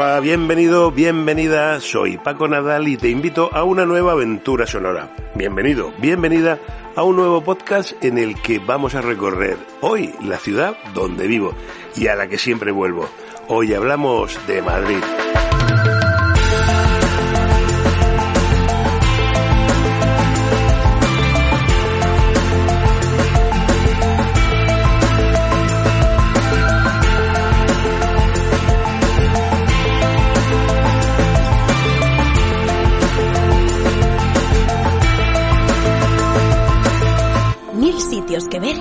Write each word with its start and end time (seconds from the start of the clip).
Bienvenido, 0.00 0.90
bienvenida, 0.90 1.78
soy 1.78 2.16
Paco 2.16 2.48
Nadal 2.48 2.88
y 2.88 2.96
te 2.96 3.10
invito 3.10 3.50
a 3.52 3.64
una 3.64 3.84
nueva 3.84 4.12
aventura 4.12 4.66
sonora. 4.66 5.14
Bienvenido, 5.34 5.92
bienvenida 5.98 6.58
a 6.96 7.02
un 7.02 7.16
nuevo 7.16 7.44
podcast 7.44 7.92
en 8.02 8.16
el 8.16 8.40
que 8.40 8.60
vamos 8.60 8.94
a 8.94 9.02
recorrer 9.02 9.58
hoy 9.82 10.14
la 10.22 10.38
ciudad 10.38 10.74
donde 10.94 11.26
vivo 11.26 11.52
y 11.96 12.06
a 12.06 12.16
la 12.16 12.28
que 12.28 12.38
siempre 12.38 12.72
vuelvo. 12.72 13.10
Hoy 13.48 13.74
hablamos 13.74 14.38
de 14.46 14.62
Madrid. 14.62 15.29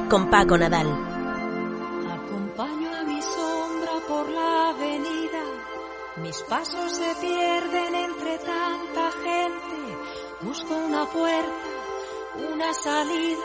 Con 0.10 0.28
Paco 0.30 0.58
Nadal. 0.58 0.88
Acompaño 2.12 2.90
a 2.96 3.04
mi 3.04 3.22
sombra 3.22 3.92
por 4.08 4.28
la 4.28 4.70
avenida, 4.70 5.44
mis 6.24 6.42
pasos 6.50 6.92
se 6.92 7.16
pierden 7.22 7.94
entre 7.94 8.40
tanta 8.40 9.12
gente, 9.24 9.98
busco 10.42 10.76
una 10.76 11.06
puerta, 11.06 11.52
una 12.54 12.74
salida. 12.74 13.40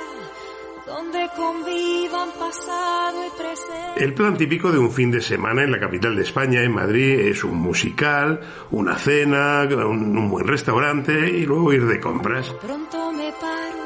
Donde 0.87 1.31
convivan 1.35 2.29
pasado 2.39 3.27
y 3.27 3.31
presente. 3.41 4.05
El 4.05 4.13
plan 4.13 4.37
típico 4.37 4.71
de 4.71 4.79
un 4.79 4.91
fin 4.91 5.11
de 5.11 5.23
semana 5.23 5.63
en 5.63 5.73
la 5.73 5.81
capital 5.81 6.15
de 6.15 6.21
España, 6.21 6.61
en 6.61 6.75
Madrid, 6.75 7.21
es 7.21 7.43
un 7.43 7.57
musical, 7.57 8.39
una 8.71 8.99
cena, 8.99 9.63
un, 9.63 10.15
un 10.15 10.29
buen 10.29 10.47
restaurante 10.47 11.31
y 11.31 11.47
luego 11.47 11.73
ir 11.73 11.87
de 11.87 11.99
compras. 11.99 12.51
Pronto 12.61 13.13
me 13.13 13.33
paro 13.33 13.85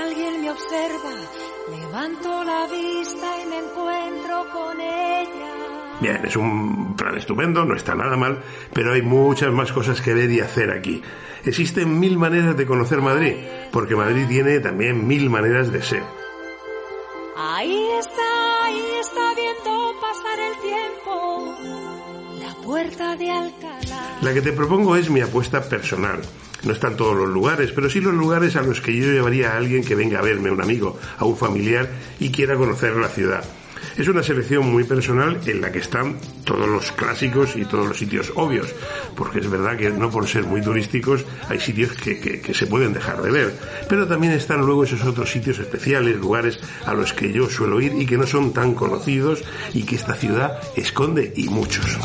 Alguien 0.00 0.40
me 0.40 0.50
observa, 0.50 1.10
levanto 1.70 2.44
la 2.44 2.66
vista 2.66 3.40
y 3.40 3.46
me 3.46 3.58
encuentro 3.58 4.46
con 4.52 4.80
ella. 4.80 5.52
Bien, 6.00 6.20
es 6.24 6.34
un 6.36 6.96
plan 6.96 7.16
estupendo, 7.16 7.64
no 7.64 7.76
está 7.76 7.94
nada 7.94 8.16
mal, 8.16 8.42
pero 8.72 8.92
hay 8.92 9.02
muchas 9.02 9.52
más 9.52 9.72
cosas 9.72 10.00
que 10.00 10.14
ver 10.14 10.30
y 10.30 10.40
hacer 10.40 10.70
aquí. 10.70 11.02
Existen 11.44 12.00
mil 12.00 12.18
maneras 12.18 12.56
de 12.56 12.66
conocer 12.66 13.00
Madrid, 13.00 13.36
porque 13.72 13.94
Madrid 13.94 14.26
tiene 14.28 14.60
también 14.60 15.06
mil 15.06 15.30
maneras 15.30 15.70
de 15.70 15.82
ser. 15.82 16.02
Ahí 17.36 17.88
está, 17.98 18.64
ahí 18.64 18.84
está 19.00 19.34
viendo 19.34 19.92
pasar 20.00 20.38
el 20.38 20.56
tiempo, 20.60 21.56
La 24.22 24.32
que 24.32 24.42
te 24.42 24.52
propongo 24.52 24.96
es 24.96 25.10
mi 25.10 25.20
apuesta 25.20 25.62
personal. 25.62 26.20
No 26.64 26.72
están 26.72 26.96
todos 26.96 27.16
los 27.16 27.28
lugares, 27.28 27.72
pero 27.72 27.90
sí 27.90 28.00
los 28.00 28.14
lugares 28.14 28.54
a 28.56 28.62
los 28.62 28.80
que 28.80 28.96
yo 28.96 29.10
llevaría 29.10 29.52
a 29.52 29.56
alguien 29.56 29.84
que 29.84 29.94
venga 29.94 30.20
a 30.20 30.22
verme, 30.22 30.50
un 30.50 30.62
amigo, 30.62 30.98
a 31.18 31.24
un 31.24 31.36
familiar 31.36 31.90
y 32.20 32.30
quiera 32.30 32.56
conocer 32.56 32.94
la 32.96 33.08
ciudad. 33.08 33.44
Es 33.96 34.08
una 34.08 34.22
selección 34.22 34.70
muy 34.70 34.84
personal 34.84 35.40
en 35.46 35.60
la 35.60 35.70
que 35.70 35.78
están 35.78 36.16
todos 36.44 36.68
los 36.68 36.92
clásicos 36.92 37.56
y 37.56 37.64
todos 37.64 37.86
los 37.86 37.98
sitios 37.98 38.32
obvios, 38.36 38.74
porque 39.16 39.40
es 39.40 39.50
verdad 39.50 39.76
que 39.76 39.90
no 39.90 40.10
por 40.10 40.26
ser 40.26 40.44
muy 40.44 40.60
turísticos 40.60 41.24
hay 41.48 41.60
sitios 41.60 41.92
que, 41.92 42.18
que, 42.18 42.54
se 42.54 42.66
pueden 42.66 42.92
dejar 42.92 43.22
de 43.22 43.30
ver, 43.30 43.54
pero 43.88 44.06
también 44.06 44.32
están 44.32 44.60
luego 44.60 44.84
esos 44.84 45.02
otros 45.04 45.30
sitios 45.30 45.58
especiales, 45.58 46.16
lugares 46.16 46.58
a 46.84 46.94
los 46.94 47.12
que 47.12 47.32
yo 47.32 47.48
suelo 47.48 47.80
ir 47.80 47.92
y 47.98 48.06
que 48.06 48.18
no 48.18 48.26
son 48.26 48.52
tan 48.52 48.74
conocidos 48.74 49.42
y 49.74 49.84
que 49.84 49.96
esta 49.96 50.14
ciudad 50.14 50.58
esconde 50.76 51.32
y 51.36 51.48
muchos. 51.48 51.98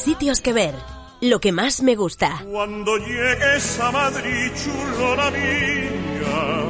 Sitios 0.00 0.40
que 0.40 0.52
ver. 0.52 0.74
Lo 1.20 1.38
que 1.40 1.52
más 1.52 1.82
me 1.82 1.96
gusta. 1.96 2.42
Cuando 2.50 2.96
llegues 2.96 3.78
a 3.80 3.90
Madrid, 3.92 4.50
chulona 4.56 5.30
mía, 5.30 6.64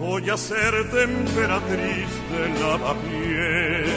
voy 0.00 0.30
a 0.30 0.36
ser 0.36 0.90
temperatriz 0.90 2.08
de 2.32 2.60
lavapiés 2.60 3.90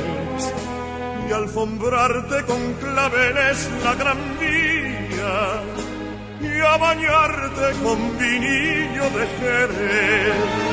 y 1.29 1.31
alfombrarte 1.31 2.43
con 2.45 2.73
claveles 2.73 3.69
la 3.83 3.95
gran 3.95 4.17
vía 4.39 5.63
y 6.41 6.59
a 6.59 6.77
bañarte 6.77 7.71
con 7.81 8.17
vinillo 8.17 9.03
de 9.17 9.27
Jerez. 9.39 10.72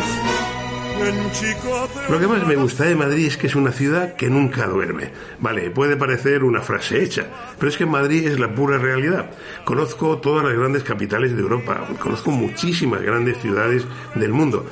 Lo 2.09 2.19
que 2.19 2.27
más 2.27 2.47
me 2.47 2.57
gusta 2.57 2.85
de 2.85 2.95
Madrid 2.95 3.27
es 3.27 3.37
que 3.37 3.47
es 3.47 3.55
una 3.55 3.73
ciudad 3.73 4.15
que 4.15 4.29
nunca 4.29 4.67
duerme. 4.67 5.11
Vale, 5.39 5.71
puede 5.71 5.97
parecer 5.97 6.45
una 6.45 6.61
frase 6.61 7.03
hecha, 7.03 7.29
pero 7.59 7.71
es 7.71 7.77
que 7.77 7.87
Madrid 7.87 8.27
es 8.27 8.39
la 8.39 8.55
pura 8.55 8.79
realidad. 8.79 9.31
Conozco 9.65 10.19
todas 10.19 10.45
las 10.45 10.55
grandes 10.55 10.83
capitales 10.83 11.35
de 11.35 11.43
Europa, 11.43 11.87
conozco 11.99 12.31
muchísimas 12.31 13.03
grandes 13.03 13.39
ciudades 13.39 13.85
del 14.15 14.33
mundo 14.33 14.67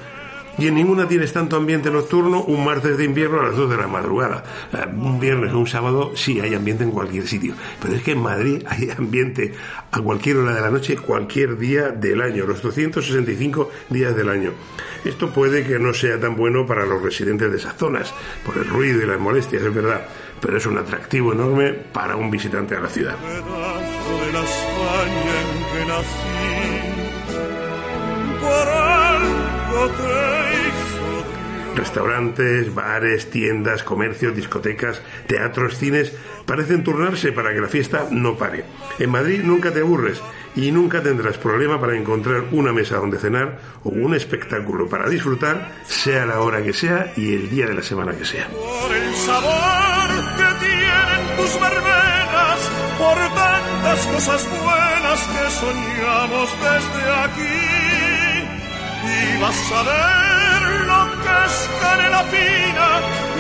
y 0.58 0.66
en 0.66 0.74
ninguna 0.74 1.06
tienes 1.06 1.32
tanto 1.32 1.56
ambiente 1.56 1.91
nocturno 1.91 2.42
un 2.42 2.64
martes 2.64 2.98
de 2.98 3.04
invierno 3.04 3.41
a 3.41 3.44
las 3.44 3.56
2 3.56 3.70
de 3.70 3.76
la 3.76 3.86
madrugada. 3.86 4.42
Eh, 4.72 4.86
un 4.92 5.20
viernes 5.20 5.52
o 5.52 5.58
un 5.58 5.66
sábado 5.66 6.12
sí 6.16 6.41
hay 6.41 6.54
ambiente 6.54 6.84
en 6.84 6.91
cualquier 6.91 7.26
sitio, 7.28 7.54
pero 7.80 7.94
es 7.94 8.02
que 8.02 8.12
en 8.12 8.20
Madrid 8.20 8.64
hay 8.69 8.91
ambiente 8.91 9.54
a 9.92 10.00
cualquier 10.00 10.38
hora 10.38 10.54
de 10.54 10.60
la 10.60 10.70
noche, 10.70 10.96
cualquier 10.96 11.56
día 11.58 11.91
del 11.91 12.20
año, 12.20 12.44
los 12.44 12.60
265 12.60 13.70
días 13.88 14.16
del 14.16 14.28
año. 14.28 14.52
Esto 15.04 15.30
puede 15.30 15.64
que 15.64 15.78
no 15.78 15.94
sea 15.94 16.19
tan 16.19 16.34
bueno 16.36 16.66
para 16.66 16.84
los 16.84 17.00
residentes 17.02 17.50
de 17.50 17.56
esas 17.56 17.76
zonas, 17.76 18.12
por 18.44 18.56
el 18.56 18.69
ruido 18.69 19.00
y 19.00 19.06
las 19.06 19.20
molestias, 19.20 19.62
es 19.62 19.75
verdad, 19.75 20.06
pero 20.40 20.56
es 20.56 20.66
un 20.66 20.76
atractivo 20.76 21.32
enorme 21.32 21.72
para 21.72 22.16
un 22.16 22.30
visitante 22.30 22.75
a 22.75 22.80
la 22.80 22.88
ciudad. 22.88 23.16
Restaurantes, 31.75 32.75
bares, 32.75 33.31
tiendas, 33.31 33.84
comercios, 33.84 34.34
discotecas, 34.34 35.00
teatros, 35.28 35.78
cines 35.78 36.12
parecen 36.44 36.83
turnarse 36.83 37.31
para 37.31 37.55
que 37.55 37.61
la 37.61 37.69
fiesta 37.69 38.09
no 38.11 38.37
pare. 38.37 38.65
En 38.99 39.11
Madrid 39.11 39.43
nunca 39.44 39.72
te 39.72 39.81
aburres 39.81 40.21
y 40.56 40.72
nunca 40.72 41.03
tendrás 41.03 41.38
problema 41.38 41.81
para 41.81 41.97
encontrar 41.97 42.47
una 42.50 42.72
mesa 42.72 42.97
donde 42.97 43.19
cenar 43.19 43.59
o 43.84 43.91
un 43.91 44.15
espectáculo 44.15 44.88
para 44.88 45.09
disfrutar, 45.09 45.72
sea 45.87 46.27
la 46.27 46.41
hora 46.41 46.62
que 46.62 46.72
sea 46.72 47.12
y 47.17 47.34
el 47.34 47.49
día 47.49 47.67
de 47.67 47.75
la 47.75 47.83
semana 47.83 48.12
que 48.12 48.25
sea. 48.25 48.49
Por 48.49 48.97
el 48.97 49.15
sabor 49.15 50.09
que 50.37 50.67
tienen 50.67 51.37
tus 51.37 51.61
verbenas, 51.61 52.71
por 52.99 53.19
tantas 53.34 54.06
cosas 54.06 54.49
buenas 54.50 55.21
que 55.21 55.50
soñamos 55.50 56.50
desde 56.61 57.11
aquí, 57.25 57.78
y 59.08 59.41
vas 59.41 59.72
a 59.72 59.82
ver 59.82 60.62
lo 60.91 61.00
que 61.22 61.34
es 61.46 61.56
canela 61.80 62.22
fina 62.24 62.88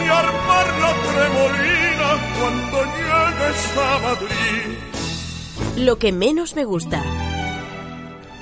y 0.02 0.08
armar 0.08 0.66
la 0.84 0.92
tremolina 1.08 2.08
cuando 2.38 2.76
llegues 2.98 3.60
a 3.76 3.98
Madrid. 4.06 5.84
Lo 5.84 5.98
que 5.98 6.12
menos 6.12 6.54
me 6.54 6.64
gusta. 6.64 7.02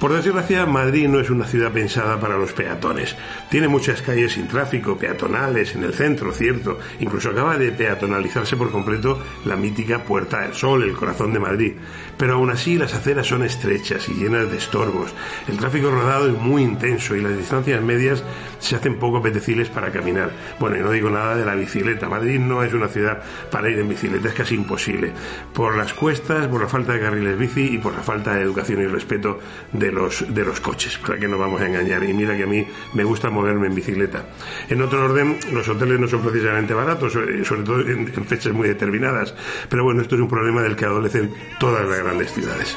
Por 0.00 0.12
desgracia, 0.12 0.66
Madrid 0.66 1.08
no 1.08 1.20
es 1.20 1.31
una 1.31 1.46
ciudad 1.46 1.72
pensada 1.72 2.20
para 2.20 2.37
los 2.37 2.52
peatones. 2.52 3.16
Tiene 3.48 3.66
muchas 3.66 4.02
calles 4.02 4.32
sin 4.32 4.46
tráfico, 4.46 4.98
peatonales, 4.98 5.75
en 5.75 5.84
el 5.84 5.94
centro, 5.94 6.32
cierto. 6.32 6.78
Incluso 7.00 7.31
acaba 7.31 7.56
de 7.56 7.72
peatonalizarse 7.72 8.58
por 8.58 8.70
completo 8.70 9.19
la 9.46 9.56
mítica 9.56 10.04
Puerta 10.04 10.43
del 10.43 10.52
Sol, 10.52 10.82
el 10.82 10.93
corazón 10.93 11.32
de 11.32 11.38
Madrid. 11.38 11.72
Pero 12.19 12.34
aún 12.34 12.50
así 12.50 12.76
las 12.76 12.93
aceras 12.93 13.26
son 13.26 13.43
estrechas 13.43 14.06
y 14.10 14.12
llenas 14.12 14.50
de 14.50 14.58
estorbos. 14.58 15.14
El 15.48 15.56
tráfico 15.56 15.90
rodado 15.90 16.28
es 16.28 16.38
muy 16.38 16.62
intenso 16.62 17.16
y 17.16 17.22
las 17.22 17.37
distancias 17.37 17.81
medias 17.81 18.22
se 18.58 18.76
hacen 18.76 18.98
poco 18.98 19.19
apetecibles 19.19 19.70
para 19.70 19.93
caminar. 19.93 20.31
Bueno, 20.60 20.76
y 20.76 20.81
no 20.81 20.90
digo 20.90 21.08
nada 21.08 21.37
de 21.37 21.46
la 21.46 21.54
bicicleta. 21.54 22.06
Madrid 22.06 22.38
no 22.38 22.62
es 22.62 22.75
una 22.75 22.88
ciudad 22.88 23.22
para 23.50 23.70
ir 23.70 23.78
en 23.78 23.88
bicicleta, 23.88 24.28
es 24.28 24.34
casi 24.34 24.56
imposible. 24.56 25.12
Por 25.54 25.75
las 25.75 25.94
cuestas, 25.94 26.48
por 26.48 26.60
la 26.60 26.69
falta 26.69 26.93
de 26.93 27.00
carriles 27.00 27.38
bici 27.38 27.75
y 27.75 27.78
por 27.78 27.94
la 27.94 28.02
falta 28.02 28.34
de 28.34 28.43
educación 28.43 28.82
y 28.82 28.87
respeto 28.87 29.38
de 29.72 29.86
de 29.87 29.93
los, 29.93 30.35
de 30.35 30.44
los 30.44 30.61
coches, 30.61 30.99
para 30.99 31.19
que 31.19 31.29
no 31.29 31.38
vamos 31.38 31.61
a 31.61 31.67
engañar. 31.67 32.03
Y 32.05 32.12
mira 32.12 32.37
que 32.37 32.43
a 32.43 32.47
mí 32.47 32.67
me 32.94 33.05
gusta 33.05 33.31
moverme 33.31 33.69
en 33.69 33.75
bicicleta. 33.75 34.27
En 34.69 34.83
otro 34.83 35.05
orden, 35.05 35.38
los 35.53 35.69
hoteles 35.69 36.00
no 36.00 36.09
son 36.09 36.23
precisamente 36.23 36.75
baratos, 36.75 37.15
eh, 37.17 37.44
sobre 37.44 37.62
todo 37.62 37.81
en, 37.81 38.12
en 38.15 38.25
fechas 38.25 38.53
muy 38.53 38.69
determinadas. 38.69 39.35
Pero 39.69 39.85
bueno, 39.85 40.03
esto 40.03 40.17
es 40.17 40.21
un 40.21 40.29
problema 40.29 40.62
del 40.62 40.77
que 40.77 40.85
adolecen 40.85 41.33
todas 41.59 41.87
las 41.88 41.99
grandes 41.99 42.33
ciudades. 42.33 42.77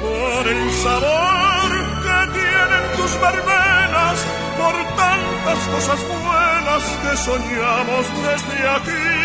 Por 0.00 0.48
el 0.48 0.70
sabor 0.70 1.70
que 2.02 2.38
tienen 2.38 2.84
tus 2.96 3.12
verbenas, 3.20 4.26
por 4.58 4.74
tantas 4.96 5.58
cosas 5.68 6.00
buenas 6.08 6.82
que 7.02 7.16
soñamos 7.16 8.06
desde 8.24 8.68
aquí. 8.68 9.19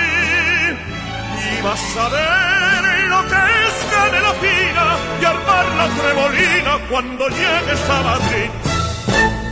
Y 1.52 1.62
vas 1.62 1.98
a 1.98 2.10
ver 2.10 3.08
lo 3.10 3.22
que 3.22 3.36
es 3.36 3.76
canela 3.92 4.34
fina 4.34 4.98
y 5.22 5.26
armar 5.26 5.66
la 5.78 5.88
trebolina 6.02 6.90
cuando 6.90 7.28
llegues 7.30 7.90
a 7.90 8.02
Madrid. 8.02 8.50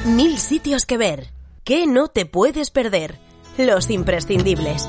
Mil 0.05 0.37
sitios 0.37 0.85
que 0.85 0.97
ver. 0.97 1.29
¿Qué 1.63 1.87
no 1.87 2.09
te 2.09 2.25
puedes 2.25 2.71
perder? 2.71 3.17
Los 3.57 3.89
imprescindibles. 3.89 4.87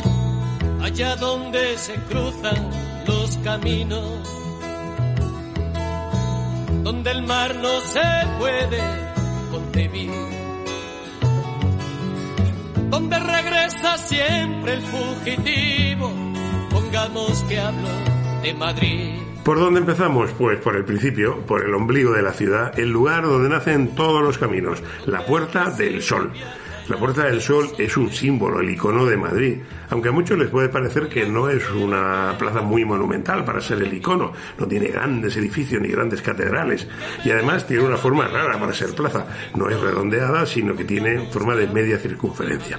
Allá 0.83 1.15
donde 1.17 1.79
se 1.79 1.95
cruzan 1.95 2.71
los 3.07 3.37
caminos, 3.39 4.05
donde 6.83 7.11
el 7.11 7.23
mar 7.23 7.55
no 7.57 7.81
se 7.81 8.03
puede 8.39 8.83
concebir, 9.51 10.11
donde 12.91 13.19
regresa 13.19 13.99
siempre 13.99 14.75
el 14.75 14.83
fugitivo, 14.83 16.13
pongamos 16.95 17.43
que 17.49 17.59
hablo 17.59 17.89
de 18.43 18.55
Madrid. 18.55 19.11
¿Por 19.45 19.59
dónde 19.59 19.81
empezamos? 19.81 20.31
Pues 20.39 20.61
por 20.61 20.77
el 20.77 20.85
principio, 20.85 21.45
por 21.45 21.65
el 21.65 21.75
ombligo 21.75 22.13
de 22.13 22.23
la 22.23 22.33
ciudad, 22.33 22.79
el 22.79 22.91
lugar 22.91 23.25
donde 23.25 23.49
nacen 23.49 23.97
todos 23.97 24.23
los 24.23 24.39
caminos, 24.39 24.81
la 25.05 25.27
Puerta 25.27 25.71
del 25.71 26.01
Sol. 26.03 26.31
La 26.89 26.97
Puerta 26.97 27.25
del 27.25 27.41
Sol 27.41 27.69
es 27.79 27.97
un 27.97 28.13
símbolo, 28.13 28.61
el 28.61 28.71
icono 28.71 29.07
de 29.07 29.17
Madrid, 29.17 29.59
aunque 29.91 30.11
a 30.11 30.13
muchos 30.13 30.39
les 30.39 30.51
puede 30.51 30.69
parecer 30.69 31.09
que 31.09 31.27
no 31.27 31.49
es 31.49 31.69
una 31.71 32.37
plaza 32.39 32.61
muy 32.61 32.85
monumental 32.85 33.45
para 33.45 33.61
ser 33.61 33.83
el 33.83 33.93
icono, 33.93 34.33
no 34.59 34.69
tiene 34.69 34.87
grandes 34.87 35.37
edificios 35.37 35.83
ni 35.83 35.89
grandes 35.89 36.23
catedrales, 36.23 36.87
y 37.25 37.31
además 37.31 37.67
tiene 37.67 37.83
una 37.83 37.97
forma 37.97 38.29
rara 38.29 38.61
para 38.61 38.73
ser 38.73 38.95
plaza, 38.95 39.27
no 39.57 39.69
es 39.69 39.81
redondeada, 39.81 40.47
sino 40.47 40.77
que 40.77 40.85
tiene 40.85 41.27
forma 41.33 41.57
de 41.57 41.67
media 41.67 41.99
circunferencia. 41.99 42.79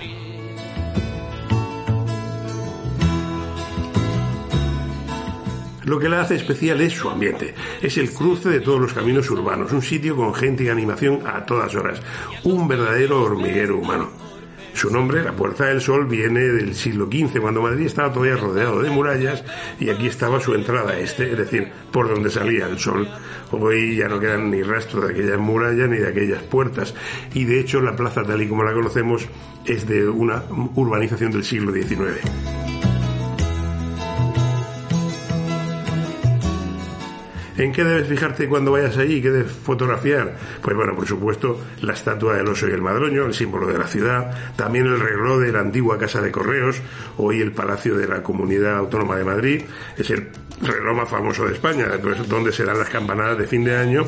Lo 5.85 5.99
que 5.99 6.09
la 6.09 6.21
hace 6.21 6.35
especial 6.35 6.81
es 6.81 6.93
su 6.93 7.09
ambiente. 7.09 7.53
Es 7.81 7.97
el 7.97 8.11
cruce 8.11 8.49
de 8.49 8.59
todos 8.59 8.81
los 8.81 8.93
caminos 8.93 9.29
urbanos, 9.29 9.71
un 9.71 9.81
sitio 9.81 10.15
con 10.15 10.33
gente 10.33 10.63
y 10.63 10.69
animación 10.69 11.21
a 11.25 11.45
todas 11.45 11.75
horas, 11.75 12.01
un 12.43 12.67
verdadero 12.67 13.21
hormiguero 13.21 13.77
humano. 13.77 14.09
Su 14.73 14.89
nombre, 14.89 15.23
la 15.23 15.31
Puerta 15.31 15.65
del 15.65 15.79
Sol, 15.79 16.05
viene 16.05 16.41
del 16.41 16.75
siglo 16.75 17.05
XV, 17.05 17.39
cuando 17.39 17.61
Madrid 17.61 17.85
estaba 17.85 18.11
todavía 18.11 18.35
rodeado 18.35 18.81
de 18.81 18.89
murallas 18.89 19.41
y 19.79 19.89
aquí 19.89 20.07
estaba 20.07 20.41
su 20.41 20.53
entrada 20.53 20.99
este, 20.99 21.31
es 21.31 21.37
decir, 21.37 21.69
por 21.93 22.09
donde 22.09 22.29
salía 22.29 22.67
el 22.67 22.77
sol. 22.77 23.07
Hoy 23.51 23.95
ya 23.95 24.09
no 24.09 24.19
quedan 24.19 24.51
ni 24.51 24.63
rastros 24.63 25.07
de 25.07 25.13
aquellas 25.13 25.39
murallas 25.39 25.87
ni 25.87 25.97
de 25.97 26.09
aquellas 26.09 26.43
puertas. 26.43 26.93
Y 27.33 27.45
de 27.45 27.61
hecho 27.61 27.79
la 27.79 27.95
plaza 27.95 28.23
tal 28.23 28.41
y 28.41 28.49
como 28.49 28.63
la 28.63 28.73
conocemos 28.73 29.25
es 29.65 29.87
de 29.87 30.09
una 30.09 30.43
urbanización 30.75 31.31
del 31.31 31.45
siglo 31.45 31.71
XIX. 31.71 32.64
¿En 37.57 37.71
qué 37.71 37.85
debes 37.85 38.07
fijarte 38.07 38.49
cuando 38.49 38.71
vayas 38.71 38.97
allí? 38.97 39.21
¿Qué 39.21 39.31
debes 39.31 39.51
fotografiar? 39.51 40.35
Pues 40.61 40.75
bueno, 40.75 40.93
por 40.93 41.07
supuesto, 41.07 41.61
la 41.81 41.93
estatua 41.93 42.35
del 42.35 42.47
oso 42.47 42.67
y 42.67 42.71
el 42.71 42.81
madroño, 42.81 43.25
el 43.25 43.33
símbolo 43.33 43.67
de 43.67 43.77
la 43.77 43.87
ciudad, 43.87 44.55
también 44.57 44.87
el 44.87 44.99
reloj 44.99 45.39
de 45.39 45.53
la 45.53 45.61
antigua 45.61 45.97
Casa 45.97 46.21
de 46.21 46.31
Correos, 46.31 46.81
hoy 47.17 47.39
el 47.39 47.53
Palacio 47.53 47.95
de 47.95 48.07
la 48.07 48.21
Comunidad 48.21 48.75
Autónoma 48.75 49.15
de 49.15 49.23
Madrid, 49.23 49.61
es 49.97 50.09
el 50.09 50.27
reloj 50.61 50.97
más 50.97 51.09
famoso 51.09 51.45
de 51.45 51.53
España, 51.53 51.87
pues, 52.01 52.27
donde 52.27 52.51
se 52.51 52.65
dan 52.65 52.77
las 52.77 52.89
campanadas 52.89 53.37
de 53.37 53.47
fin 53.47 53.63
de 53.63 53.77
año, 53.77 54.03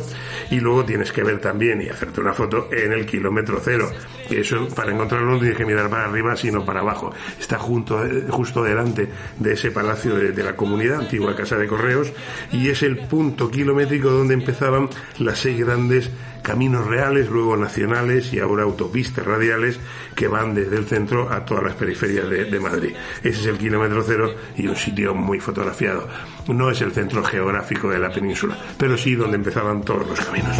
y 0.51 0.59
luego 0.59 0.83
tienes 0.83 1.13
que 1.13 1.23
ver 1.23 1.39
también 1.39 1.81
y 1.81 1.87
hacerte 1.87 2.19
una 2.19 2.33
foto 2.33 2.69
en 2.71 2.91
el 2.91 3.05
kilómetro 3.05 3.61
cero, 3.63 3.89
eso 4.31 4.67
para 4.75 4.91
encontrarlo 4.91 5.33
no 5.33 5.39
tienes 5.39 5.57
que 5.57 5.65
mirar 5.65 5.89
para 5.89 6.05
arriba, 6.05 6.35
sino 6.35 6.65
para 6.65 6.81
abajo. 6.81 7.13
Está 7.39 7.57
junto, 7.57 8.03
justo 8.29 8.63
delante 8.63 9.09
de 9.37 9.53
ese 9.53 9.71
Palacio 9.71 10.15
de, 10.15 10.43
la 10.43 10.55
Comunidad, 10.55 11.01
antigua 11.01 11.35
Casa 11.35 11.57
de 11.57 11.67
Correos, 11.67 12.11
y 12.51 12.69
es 12.69 12.83
el 12.83 12.97
punto 12.97 13.49
kilométrico 13.49 14.09
donde 14.09 14.33
empezaban 14.33 14.89
las 15.19 15.39
seis 15.39 15.59
grandes 15.59 16.09
caminos 16.41 16.87
reales, 16.87 17.29
luego 17.29 17.57
nacionales 17.57 18.31
y 18.31 18.39
ahora 18.39 18.63
autopistas 18.63 19.25
radiales 19.25 19.79
que 20.15 20.29
van 20.29 20.53
desde 20.55 20.77
el 20.77 20.85
centro 20.85 21.29
a 21.29 21.43
todas 21.43 21.63
las 21.63 21.75
periferias 21.75 22.29
de, 22.29 22.59
Madrid. 22.59 22.95
Ese 23.21 23.41
es 23.41 23.45
el 23.47 23.57
kilómetro 23.57 24.01
cero 24.05 24.33
y 24.55 24.67
un 24.67 24.75
sitio 24.75 25.13
muy 25.13 25.39
fotografiado. 25.39 26.07
No 26.47 26.71
es 26.71 26.79
el 26.81 26.93
centro 26.93 27.21
geográfico 27.23 27.89
de 27.89 27.99
la 27.99 28.09
península, 28.09 28.57
pero 28.77 28.97
sí 28.97 29.15
donde 29.15 29.35
empezaban 29.35 29.81
todos 29.81 30.07
los 30.07 30.19
caminos. 30.21 30.55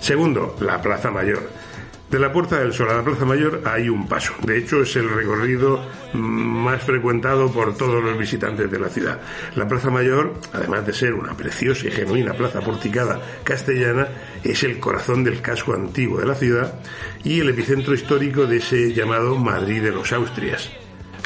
Segundo, 0.00 0.56
la 0.60 0.80
Plaza 0.80 1.10
Mayor. 1.10 1.50
De 2.10 2.18
la 2.18 2.32
Puerta 2.32 2.58
del 2.58 2.72
Sol 2.72 2.88
a 2.88 2.96
la 2.96 3.04
Plaza 3.04 3.26
Mayor 3.26 3.60
hay 3.66 3.90
un 3.90 4.08
paso. 4.08 4.32
De 4.42 4.56
hecho, 4.56 4.80
es 4.80 4.96
el 4.96 5.10
recorrido 5.10 5.84
más 6.14 6.82
frecuentado 6.82 7.52
por 7.52 7.76
todos 7.76 8.02
los 8.02 8.16
visitantes 8.16 8.70
de 8.70 8.78
la 8.78 8.88
ciudad. 8.88 9.20
La 9.54 9.68
Plaza 9.68 9.90
Mayor, 9.90 10.32
además 10.54 10.86
de 10.86 10.94
ser 10.94 11.12
una 11.12 11.36
preciosa 11.36 11.86
y 11.86 11.90
genuina 11.90 12.32
plaza 12.32 12.62
porticada 12.62 13.20
castellana, 13.44 14.08
es 14.42 14.62
el 14.62 14.80
corazón 14.80 15.22
del 15.22 15.42
casco 15.42 15.74
antiguo 15.74 16.20
de 16.20 16.26
la 16.26 16.34
ciudad 16.34 16.80
y 17.22 17.40
el 17.40 17.50
epicentro 17.50 17.92
histórico 17.92 18.46
de 18.46 18.56
ese 18.56 18.94
llamado 18.94 19.36
Madrid 19.36 19.82
de 19.82 19.90
los 19.92 20.10
Austrias 20.12 20.70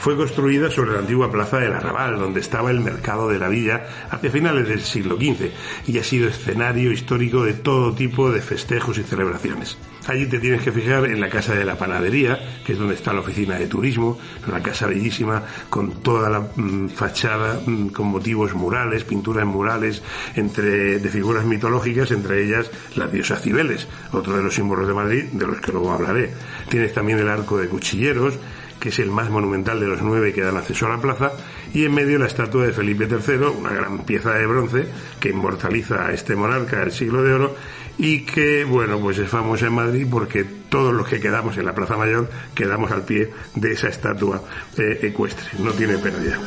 fue 0.03 0.17
construida 0.17 0.69
sobre 0.69 0.95
la 0.95 0.99
antigua 0.99 1.31
plaza 1.31 1.59
del 1.59 1.75
Arrabal, 1.75 2.19
donde 2.19 2.41
estaba 2.41 2.73
el 2.73 2.81
mercado 2.81 3.29
de 3.29 3.39
la 3.39 3.49
villa 3.49 3.87
hacia 4.11 4.33
finales 4.33 4.67
del 4.67 4.81
siglo 4.81 5.15
XV, 5.15 5.53
y 5.87 5.97
ha 5.97 6.03
sido 6.03 6.29
escenario 6.29 6.91
histórico 6.91 7.45
de 7.45 7.53
todo 7.53 7.95
tipo 7.95 8.33
de 8.33 8.43
festejos 8.43 8.99
y 8.99 9.05
celebraciones. 9.05 9.79
Allí 10.09 10.27
te 10.27 10.41
tienes 10.41 10.63
que 10.63 10.73
fijar 10.73 11.05
en 11.05 11.21
la 11.21 11.29
casa 11.29 11.55
de 11.55 11.65
la 11.65 11.79
panadería, 11.79 12.37
que 12.67 12.73
es 12.73 12.81
donde 12.81 12.97
está 12.97 13.13
la 13.13 13.21
oficina 13.21 13.57
de 13.57 13.69
turismo, 13.69 14.19
una 14.49 14.61
casa 14.61 14.89
bellísima 14.89 15.45
con 15.71 16.03
toda 16.03 16.29
la 16.29 16.41
mmm, 16.41 16.89
fachada 16.89 17.61
mmm, 17.65 17.87
con 17.91 18.09
motivos 18.09 18.55
murales, 18.55 19.05
pinturas 19.05 19.47
murales 19.47 20.03
entre 20.35 20.99
de 20.99 21.09
figuras 21.11 21.45
mitológicas, 21.45 22.11
entre 22.11 22.45
ellas 22.45 22.69
las 22.97 23.13
diosas 23.13 23.41
Cibeles, 23.41 23.87
otro 24.11 24.37
de 24.37 24.43
los 24.43 24.53
símbolos 24.53 24.89
de 24.89 24.95
Madrid, 24.95 25.25
de 25.31 25.47
los 25.47 25.61
que 25.61 25.71
luego 25.71 25.93
hablaré. 25.93 26.33
Tienes 26.69 26.93
también 26.93 27.21
el 27.21 27.29
arco 27.29 27.57
de 27.57 27.69
cuchilleros, 27.69 28.35
que 28.83 28.89
es 28.89 28.99
el 28.99 29.13
más 29.13 29.31
monumental 29.31 29.79
de 29.79 29.87
los 29.87 30.03
nueve 30.03 30.33
que 30.33 30.41
dan 30.41 30.57
acceso 30.57 30.87
a 30.87 30.89
la 30.89 31.01
plaza, 31.01 31.31
y 31.73 31.85
en 31.85 31.95
medio 31.95 32.19
la 32.19 32.27
estatua 32.27 32.67
de 32.67 32.73
Felipe 32.73 33.07
III, 33.09 33.37
una 33.57 33.71
gran 33.71 34.01
pieza 34.01 34.33
de 34.33 34.45
bronce 34.45 34.89
que 35.21 35.29
inmortaliza 35.29 36.07
a 36.07 36.13
este 36.13 36.35
monarca 36.35 36.81
del 36.81 36.91
siglo 36.91 37.23
de 37.23 37.33
oro 37.33 37.57
y 37.97 38.25
que, 38.25 38.65
bueno, 38.65 38.99
pues 38.99 39.19
es 39.19 39.29
famosa 39.29 39.69
en 39.69 39.75
Madrid 39.75 40.05
porque 40.11 40.45
todos 40.69 40.93
los 40.93 41.07
que 41.07 41.21
quedamos 41.21 41.57
en 41.59 41.67
la 41.67 41.77
Plaza 41.77 41.97
Mayor 41.97 42.29
quedamos 42.57 42.91
al 42.91 43.05
pie 43.05 43.31
de 43.55 43.71
esa 43.71 43.87
estatua 43.87 44.43
eh, 44.77 44.99
ecuestre, 45.03 45.47
no 45.61 45.71
tiene 45.71 45.99
pérdida. 45.99 46.41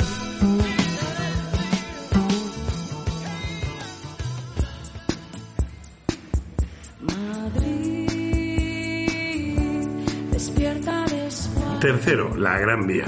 Tercero, 11.85 12.35
la 12.35 12.57
Gran 12.57 12.87
Vía. 12.87 13.05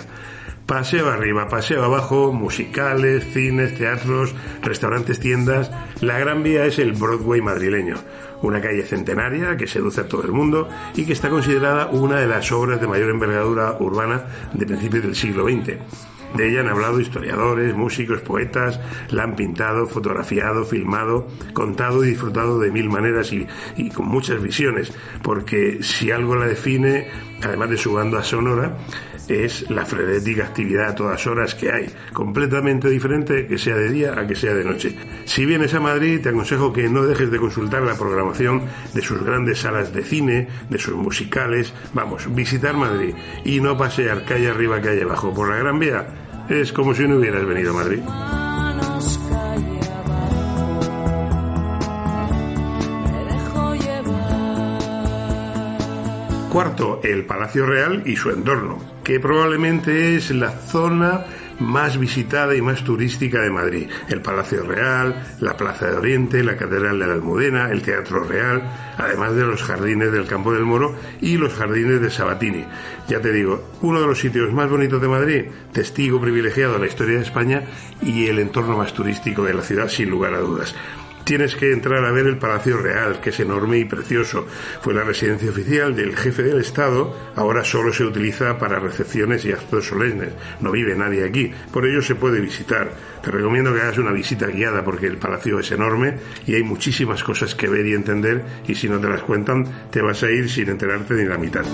Paseo 0.67 1.09
arriba, 1.09 1.49
paseo 1.49 1.83
abajo, 1.83 2.31
musicales, 2.31 3.25
cines, 3.33 3.75
teatros, 3.75 4.35
restaurantes, 4.61 5.19
tiendas. 5.19 5.71
La 5.99 6.19
Gran 6.19 6.43
Vía 6.43 6.63
es 6.65 6.77
el 6.77 6.93
Broadway 6.93 7.41
madrileño, 7.41 7.95
una 8.43 8.61
calle 8.61 8.83
centenaria 8.83 9.57
que 9.57 9.65
seduce 9.65 10.01
a 10.01 10.07
todo 10.07 10.21
el 10.25 10.31
mundo 10.31 10.69
y 10.93 11.05
que 11.05 11.13
está 11.13 11.31
considerada 11.31 11.87
una 11.87 12.19
de 12.19 12.27
las 12.27 12.51
obras 12.51 12.79
de 12.79 12.85
mayor 12.85 13.09
envergadura 13.09 13.77
urbana 13.79 14.25
de 14.53 14.67
principios 14.67 15.01
del 15.05 15.15
siglo 15.15 15.45
XX. 15.45 15.79
De 16.35 16.49
ella 16.49 16.61
han 16.61 16.69
hablado 16.69 16.99
historiadores, 16.99 17.73
músicos, 17.75 18.21
poetas, 18.21 18.79
la 19.09 19.23
han 19.23 19.35
pintado, 19.35 19.87
fotografiado, 19.87 20.65
filmado, 20.65 21.27
contado 21.53 22.03
y 22.03 22.09
disfrutado 22.09 22.59
de 22.59 22.71
mil 22.71 22.89
maneras 22.89 23.31
y, 23.31 23.47
y, 23.75 23.89
con 23.89 24.07
muchas 24.07 24.41
visiones, 24.41 24.93
porque 25.23 25.81
si 25.81 26.11
algo 26.11 26.35
la 26.35 26.45
define, 26.47 27.07
además 27.41 27.69
de 27.69 27.77
su 27.77 27.93
banda 27.93 28.23
sonora, 28.23 28.77
es 29.27 29.69
la 29.69 29.85
frenética 29.85 30.45
actividad 30.45 30.89
a 30.89 30.95
todas 30.95 31.27
horas 31.27 31.55
que 31.55 31.71
hay, 31.71 31.89
completamente 32.13 32.89
diferente 32.89 33.47
que 33.47 33.57
sea 33.57 33.75
de 33.75 33.89
día 33.89 34.19
a 34.19 34.27
que 34.27 34.35
sea 34.35 34.53
de 34.53 34.63
noche. 34.63 34.95
Si 35.25 35.45
vienes 35.45 35.73
a 35.73 35.79
Madrid, 35.79 36.21
te 36.21 36.29
aconsejo 36.29 36.73
que 36.73 36.89
no 36.89 37.03
dejes 37.03 37.31
de 37.31 37.39
consultar 37.39 37.83
la 37.83 37.95
programación 37.95 38.63
de 38.93 39.01
sus 39.01 39.23
grandes 39.23 39.59
salas 39.59 39.93
de 39.93 40.03
cine, 40.03 40.47
de 40.69 40.77
sus 40.77 40.95
musicales, 40.95 41.73
vamos, 41.93 42.33
visitar 42.33 42.75
Madrid 42.75 43.15
y 43.43 43.59
no 43.59 43.77
pasear 43.77 44.25
calle 44.25 44.49
arriba, 44.49 44.81
calle 44.81 45.03
abajo 45.03 45.33
por 45.33 45.49
la 45.49 45.57
Gran 45.57 45.79
Vía. 45.79 46.07
Es 46.49 46.71
como 46.71 46.93
si 46.93 47.07
no 47.07 47.17
hubieras 47.17 47.45
venido 47.45 47.71
a 47.71 47.75
Madrid. 47.75 48.46
Cuarto, 56.57 57.01
el 57.03 57.23
Palacio 57.23 57.67
Real 57.67 58.01
y 58.07 58.15
su 58.15 58.31
entorno, 58.31 58.79
que 59.03 59.19
probablemente 59.19 60.15
es 60.15 60.31
la 60.31 60.49
zona 60.49 61.23
más 61.59 61.99
visitada 61.99 62.55
y 62.55 62.63
más 62.63 62.83
turística 62.83 63.41
de 63.41 63.51
Madrid. 63.51 63.87
El 64.09 64.23
Palacio 64.23 64.63
Real, 64.63 65.37
la 65.39 65.55
Plaza 65.55 65.85
de 65.85 65.97
Oriente, 65.97 66.43
la 66.43 66.57
Catedral 66.57 66.97
de 66.97 67.05
la 67.05 67.13
Almudena, 67.13 67.69
el 67.69 67.83
Teatro 67.83 68.23
Real, 68.23 68.63
además 68.97 69.35
de 69.35 69.45
los 69.45 69.61
jardines 69.61 70.11
del 70.11 70.25
Campo 70.25 70.51
del 70.51 70.65
Moro 70.65 70.95
y 71.21 71.37
los 71.37 71.53
jardines 71.53 72.01
de 72.01 72.09
Sabatini. 72.09 72.65
Ya 73.07 73.21
te 73.21 73.31
digo, 73.31 73.73
uno 73.83 74.01
de 74.01 74.07
los 74.07 74.19
sitios 74.19 74.51
más 74.51 74.67
bonitos 74.67 74.99
de 74.99 75.07
Madrid, 75.07 75.45
testigo 75.73 76.19
privilegiado 76.19 76.73
de 76.73 76.79
la 76.79 76.87
historia 76.87 77.17
de 77.17 77.23
España 77.23 77.65
y 78.01 78.25
el 78.25 78.39
entorno 78.39 78.75
más 78.75 78.95
turístico 78.95 79.43
de 79.43 79.53
la 79.53 79.61
ciudad, 79.61 79.89
sin 79.89 80.09
lugar 80.09 80.33
a 80.33 80.39
dudas 80.39 80.73
tienes 81.27 81.57
que 81.57 81.73
entrar 81.73 82.05
a 82.05 82.11
ver 82.13 82.25
el 82.25 82.37
Palacio 82.37 82.77
Real, 82.77 83.19
que 83.19 83.31
es 83.31 83.39
enorme 83.41 83.77
y 83.79 83.85
precioso. 83.85 84.47
Fue 84.81 84.93
la 84.93 85.03
residencia 85.03 85.49
oficial 85.49 85.93
del 85.93 86.15
jefe 86.15 86.41
del 86.41 86.61
Estado, 86.61 87.13
ahora 87.35 87.65
solo 87.65 87.91
se 87.91 88.05
utiliza 88.05 88.57
para 88.57 88.79
recepciones 88.79 89.43
y 89.43 89.51
actos 89.51 89.87
solemnes. 89.87 90.29
No 90.61 90.71
vive 90.71 90.95
nadie 90.95 91.25
aquí, 91.25 91.51
por 91.73 91.85
ello 91.85 92.01
se 92.01 92.15
puede 92.15 92.39
visitar. 92.39 92.89
Te 93.21 93.29
recomiendo 93.29 93.73
que 93.73 93.81
hagas 93.81 93.97
una 93.97 94.13
visita 94.13 94.47
guiada 94.47 94.85
porque 94.85 95.07
el 95.07 95.17
palacio 95.17 95.59
es 95.59 95.69
enorme 95.71 96.15
y 96.45 96.55
hay 96.55 96.63
muchísimas 96.63 97.21
cosas 97.25 97.55
que 97.55 97.67
ver 97.67 97.85
y 97.85 97.93
entender 97.93 98.45
y 98.65 98.75
si 98.75 98.87
no 98.87 98.97
te 98.97 99.09
las 99.09 99.21
cuentan 99.23 99.65
te 99.91 100.01
vas 100.01 100.23
a 100.23 100.31
ir 100.31 100.49
sin 100.49 100.69
enterarte 100.69 101.13
ni 101.15 101.25
la 101.25 101.37
mitad. 101.37 101.65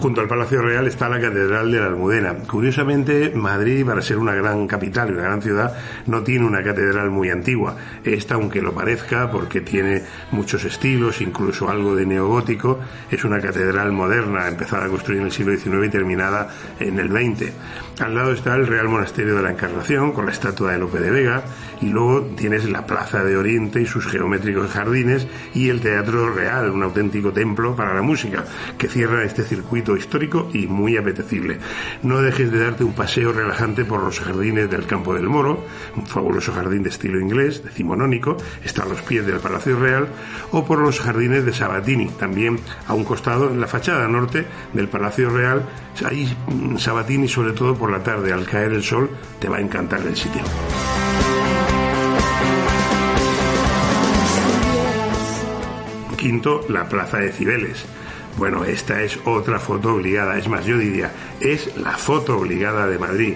Junto 0.00 0.20
al 0.20 0.28
Palacio 0.28 0.62
Real 0.62 0.86
está 0.86 1.08
la 1.08 1.20
Catedral 1.20 1.72
de 1.72 1.80
la 1.80 1.86
Almudena. 1.86 2.32
Curiosamente, 2.46 3.32
Madrid, 3.34 3.84
para 3.84 4.00
ser 4.00 4.18
una 4.18 4.32
gran 4.32 4.68
capital 4.68 5.08
y 5.08 5.14
una 5.14 5.22
gran 5.22 5.42
ciudad, 5.42 5.76
no 6.06 6.22
tiene 6.22 6.46
una 6.46 6.62
catedral 6.62 7.10
muy 7.10 7.30
antigua. 7.30 7.74
Esta, 8.04 8.36
aunque 8.36 8.62
lo 8.62 8.72
parezca, 8.72 9.28
porque 9.28 9.60
tiene 9.60 10.04
muchos 10.30 10.64
estilos, 10.64 11.20
incluso 11.20 11.68
algo 11.68 11.96
de 11.96 12.06
neogótico, 12.06 12.78
es 13.10 13.24
una 13.24 13.40
catedral 13.40 13.90
moderna, 13.90 14.46
empezada 14.46 14.86
a 14.86 14.88
construir 14.88 15.18
en 15.18 15.26
el 15.26 15.32
siglo 15.32 15.56
XIX 15.56 15.88
y 15.88 15.90
terminada 15.90 16.48
en 16.78 17.00
el 17.00 17.08
XX. 17.10 17.52
Al 17.98 18.14
lado 18.14 18.32
está 18.32 18.54
el 18.54 18.68
Real 18.68 18.86
Monasterio 18.86 19.34
de 19.34 19.42
la 19.42 19.50
Encarnación, 19.50 20.12
con 20.12 20.26
la 20.26 20.32
estatua 20.32 20.70
de 20.70 20.78
Lope 20.78 21.00
de 21.00 21.10
Vega, 21.10 21.42
y 21.80 21.86
luego 21.86 22.22
tienes 22.36 22.70
la 22.70 22.86
Plaza 22.86 23.24
de 23.24 23.36
Oriente 23.36 23.80
y 23.80 23.86
sus 23.86 24.06
geométricos 24.06 24.70
jardines, 24.70 25.26
y 25.54 25.68
el 25.70 25.80
Teatro 25.80 26.32
Real, 26.32 26.70
un 26.70 26.84
auténtico 26.84 27.32
templo 27.32 27.74
para 27.74 27.94
la 27.94 28.02
música, 28.02 28.44
que 28.78 28.86
cierra 28.86 29.24
este 29.24 29.42
circuito 29.42 29.87
histórico 29.96 30.48
y 30.52 30.66
muy 30.66 30.96
apetecible. 30.96 31.58
No 32.02 32.20
dejes 32.20 32.50
de 32.50 32.58
darte 32.58 32.84
un 32.84 32.94
paseo 32.94 33.32
relajante 33.32 33.84
por 33.84 34.02
los 34.02 34.20
jardines 34.20 34.70
del 34.70 34.86
Campo 34.86 35.14
del 35.14 35.28
Moro, 35.28 35.64
un 35.96 36.06
fabuloso 36.06 36.52
jardín 36.52 36.82
de 36.82 36.90
estilo 36.90 37.20
inglés, 37.20 37.62
decimonónico, 37.64 38.36
está 38.64 38.82
a 38.82 38.86
los 38.86 39.02
pies 39.02 39.26
del 39.26 39.40
Palacio 39.40 39.78
Real, 39.78 40.08
o 40.52 40.64
por 40.64 40.78
los 40.78 41.00
jardines 41.00 41.44
de 41.44 41.52
Sabatini, 41.52 42.08
también 42.18 42.58
a 42.86 42.94
un 42.94 43.04
costado 43.04 43.50
en 43.50 43.60
la 43.60 43.66
fachada 43.66 44.08
norte 44.08 44.46
del 44.72 44.88
Palacio 44.88 45.30
Real. 45.30 45.62
Ahí 46.04 46.36
mm, 46.48 46.76
Sabatini, 46.76 47.28
sobre 47.28 47.52
todo 47.52 47.74
por 47.74 47.90
la 47.90 48.02
tarde, 48.02 48.32
al 48.32 48.44
caer 48.44 48.72
el 48.72 48.82
sol, 48.82 49.10
te 49.38 49.48
va 49.48 49.56
a 49.56 49.60
encantar 49.60 50.00
el 50.00 50.16
sitio. 50.16 50.42
Quinto, 56.18 56.62
la 56.68 56.88
Plaza 56.88 57.18
de 57.18 57.32
Cibeles. 57.32 57.86
Bueno, 58.38 58.64
esta 58.64 59.02
es 59.02 59.18
otra 59.24 59.58
foto 59.58 59.94
obligada, 59.94 60.38
es 60.38 60.48
más, 60.48 60.64
yo 60.64 60.78
diría, 60.78 61.10
es 61.40 61.76
la 61.76 61.96
foto 61.96 62.38
obligada 62.38 62.86
de 62.86 62.96
Madrid 62.96 63.34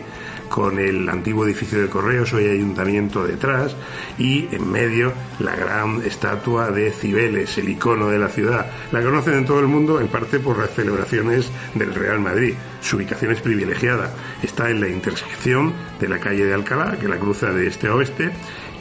con 0.48 0.78
el 0.78 1.08
antiguo 1.08 1.44
edificio 1.44 1.80
de 1.80 1.88
correos, 1.88 2.32
hoy 2.34 2.46
ayuntamiento 2.46 3.24
detrás, 3.24 3.74
y 4.16 4.48
en 4.52 4.70
medio 4.70 5.12
la 5.40 5.56
gran 5.56 6.02
estatua 6.02 6.70
de 6.70 6.92
Cibeles, 6.92 7.56
el 7.58 7.70
icono 7.70 8.10
de 8.10 8.18
la 8.18 8.28
ciudad. 8.28 8.70
La 8.92 9.02
conocen 9.02 9.34
en 9.34 9.46
todo 9.46 9.60
el 9.60 9.66
mundo, 9.66 9.98
en 9.98 10.08
parte 10.08 10.38
por 10.38 10.58
las 10.58 10.70
celebraciones 10.70 11.50
del 11.74 11.94
Real 11.94 12.20
Madrid. 12.20 12.54
Su 12.82 12.96
ubicación 12.96 13.32
es 13.32 13.40
privilegiada. 13.40 14.14
Está 14.42 14.68
en 14.68 14.80
la 14.82 14.88
intersección 14.88 15.72
de 15.98 16.08
la 16.08 16.20
calle 16.20 16.44
de 16.44 16.52
Alcalá, 16.52 16.98
que 17.00 17.08
la 17.08 17.18
cruza 17.18 17.50
de 17.50 17.66
este 17.66 17.88
a 17.88 17.94
oeste, 17.94 18.30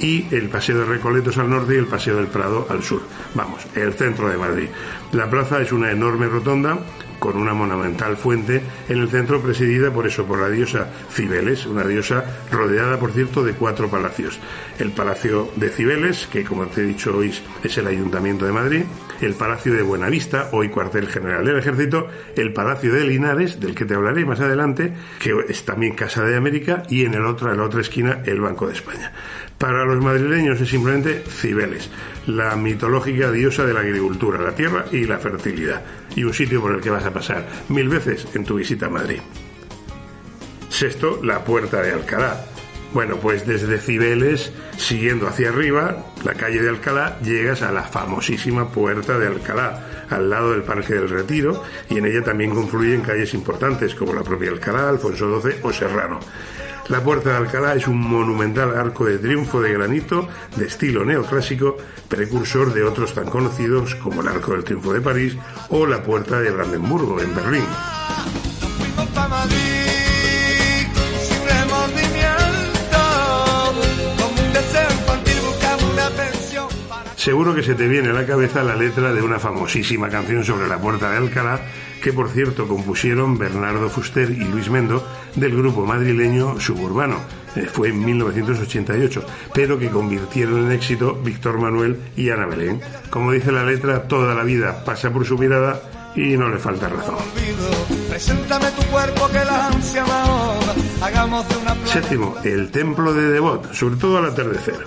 y 0.02 0.28
el 0.32 0.50
Paseo 0.50 0.80
de 0.80 0.86
Recoletos 0.86 1.38
al 1.38 1.50
norte 1.50 1.76
y 1.76 1.78
el 1.78 1.86
Paseo 1.88 2.18
del 2.18 2.28
Prado 2.28 2.68
al 2.70 2.84
sur. 2.84 3.02
Vamos, 3.36 3.66
el 3.76 3.94
centro 3.94 4.30
de 4.30 4.38
Madrid. 4.38 4.68
La 5.14 5.30
plaza 5.30 5.62
es 5.62 5.72
una 5.72 5.92
enorme 5.92 6.28
rotonda 6.28 6.80
con 7.22 7.38
una 7.38 7.54
monumental 7.54 8.18
fuente 8.18 8.64
en 8.90 8.98
el 8.98 9.08
centro 9.08 9.40
presidida 9.44 9.94
por 9.94 10.08
eso, 10.08 10.26
por 10.26 10.40
la 10.40 10.50
diosa 10.50 10.88
Cibeles, 11.12 11.68
una 11.68 11.86
diosa 11.86 12.26
rodeada, 12.52 12.98
por 12.98 13.12
cierto, 13.12 13.44
de 13.44 13.54
cuatro 13.54 13.90
palacios. 13.90 14.40
El 14.80 14.92
Palacio 14.92 15.52
de 15.56 15.70
Cibeles, 15.70 16.26
que 16.26 16.44
como 16.44 16.66
te 16.66 16.82
he 16.82 16.86
dicho 16.86 17.16
hoy 17.16 17.32
es 17.64 17.78
el 17.78 17.86
Ayuntamiento 17.86 18.48
de 18.48 18.52
Madrid, 18.52 18.84
el 19.22 19.36
Palacio 19.36 19.72
de 19.72 19.84
Buenavista, 19.84 20.50
hoy 20.52 20.70
cuartel 20.70 21.08
general 21.08 21.46
del 21.46 21.60
Ejército, 21.60 22.08
el 22.36 22.54
Palacio 22.54 22.92
de 22.92 23.04
Linares, 23.04 23.60
del 23.60 23.76
que 23.76 23.86
te 23.86 23.94
hablaré 23.94 24.26
más 24.26 24.40
adelante, 24.40 24.92
que 25.20 25.32
es 25.48 25.64
también 25.64 25.94
Casa 25.94 26.24
de 26.24 26.36
América, 26.36 26.82
y 26.90 27.06
en 27.06 27.14
el 27.14 27.26
otro, 27.26 27.52
en 27.52 27.60
la 27.60 27.66
otra 27.66 27.82
esquina, 27.82 28.24
el 28.26 28.42
Banco 28.42 28.66
de 28.66 28.74
España. 28.74 29.12
Para 29.62 29.86
los 29.86 30.04
madrileños 30.04 30.60
es 30.60 30.70
simplemente 30.70 31.24
Cibeles, 31.30 31.88
la 32.26 32.56
mitológica 32.56 33.32
diosa 33.32 33.64
de 33.64 33.76
la 33.76 33.82
agricultura, 33.82 34.42
la 34.42 34.56
tierra 34.56 34.86
y 34.92 35.06
la 35.06 35.20
fertilidad, 35.20 35.84
y 36.16 36.24
un 36.24 36.34
sitio 36.34 36.62
por 36.62 36.74
el 36.74 36.82
que 36.82 36.90
vas 36.90 37.06
a 37.06 37.14
pasar 37.14 37.48
mil 37.70 37.88
veces 37.88 38.26
en 38.34 38.44
tu 38.44 38.56
visita 38.56 38.88
a 38.88 38.90
Madrid. 38.90 39.20
Sexto, 40.68 41.24
la 41.24 41.44
Puerta 41.44 41.80
de 41.80 41.92
Alcalá. 41.92 42.44
Bueno, 42.92 43.18
pues 43.18 43.46
desde 43.46 43.78
Cibeles, 43.78 44.52
siguiendo 44.78 45.28
hacia 45.28 45.50
arriba, 45.50 46.08
la 46.26 46.34
calle 46.34 46.60
de 46.60 46.70
Alcalá, 46.70 47.20
llegas 47.20 47.62
a 47.62 47.72
la 47.72 47.84
famosísima 47.84 48.72
Puerta 48.72 49.20
de 49.20 49.28
Alcalá, 49.28 50.08
al 50.10 50.28
lado 50.28 50.54
del 50.54 50.64
Parque 50.64 50.96
del 50.96 51.08
Retiro, 51.08 51.64
y 51.88 52.00
en 52.00 52.08
ella 52.08 52.24
también 52.24 52.50
confluyen 52.50 53.02
calles 53.02 53.36
importantes 53.36 53.94
como 53.94 54.12
la 54.16 54.24
propia 54.24 54.50
Alcalá, 54.50 54.90
Alfonso 54.90 55.40
XII 55.40 55.58
o 55.62 55.72
Serrano. 55.72 56.20
La 56.92 57.02
Puerta 57.02 57.30
de 57.30 57.38
Alcalá 57.38 57.74
es 57.74 57.88
un 57.88 58.02
monumental 58.02 58.78
arco 58.78 59.06
de 59.06 59.18
triunfo 59.18 59.62
de 59.62 59.72
granito 59.72 60.28
de 60.58 60.66
estilo 60.66 61.06
neoclásico, 61.06 61.78
precursor 62.10 62.74
de 62.74 62.84
otros 62.84 63.14
tan 63.14 63.30
conocidos 63.30 63.96
como 63.96 64.20
el 64.20 64.28
Arco 64.28 64.52
del 64.52 64.66
Triunfo 64.66 64.92
de 64.92 65.00
París 65.00 65.38
o 65.70 65.86
la 65.86 66.04
Puerta 66.04 66.42
de 66.42 66.52
Brandenburgo 66.52 67.22
en 67.22 67.34
Berlín. 67.34 67.64
Seguro 77.16 77.56
que 77.56 77.64
se 77.64 77.76
te 77.76 77.88
viene 77.88 78.10
a 78.10 78.14
la 78.14 78.26
cabeza 78.26 78.64
la 78.64 78.76
letra 78.76 79.14
de 79.14 79.22
una 79.22 79.40
famosísima 79.40 80.10
canción 80.10 80.44
sobre 80.44 80.68
la 80.68 80.78
Puerta 80.78 81.10
de 81.10 81.18
Alcalá, 81.18 81.62
que 82.02 82.12
por 82.12 82.30
cierto 82.30 82.68
compusieron 82.68 83.38
Bernardo 83.38 83.90
Fuster 83.90 84.30
y 84.30 84.44
Luis 84.44 84.70
Mendo 84.70 85.08
del 85.36 85.56
grupo 85.56 85.86
madrileño 85.86 86.60
Suburbano. 86.60 87.18
Eh, 87.56 87.68
fue 87.72 87.90
en 87.90 88.04
1988, 88.04 89.26
pero 89.54 89.78
que 89.78 89.90
convirtieron 89.90 90.66
en 90.66 90.72
éxito 90.72 91.16
Víctor 91.16 91.60
Manuel 91.60 92.00
y 92.16 92.30
Ana 92.30 92.46
Belén. 92.46 92.82
Como 93.10 93.32
dice 93.32 93.52
la 93.52 93.64
letra, 93.64 94.04
toda 94.08 94.34
la 94.34 94.44
vida 94.44 94.84
pasa 94.84 95.12
por 95.12 95.26
su 95.26 95.38
mirada 95.38 95.82
y 96.16 96.38
no 96.38 96.50
le 96.50 96.58
falta 96.58 96.90
razón. 96.90 97.18
Séptimo, 101.86 102.36
el 102.44 102.72
templo 102.72 103.14
de 103.14 103.30
Devot, 103.30 103.74
sobre 103.74 103.96
todo 103.96 104.18
al 104.18 104.26
atardecer. 104.26 104.86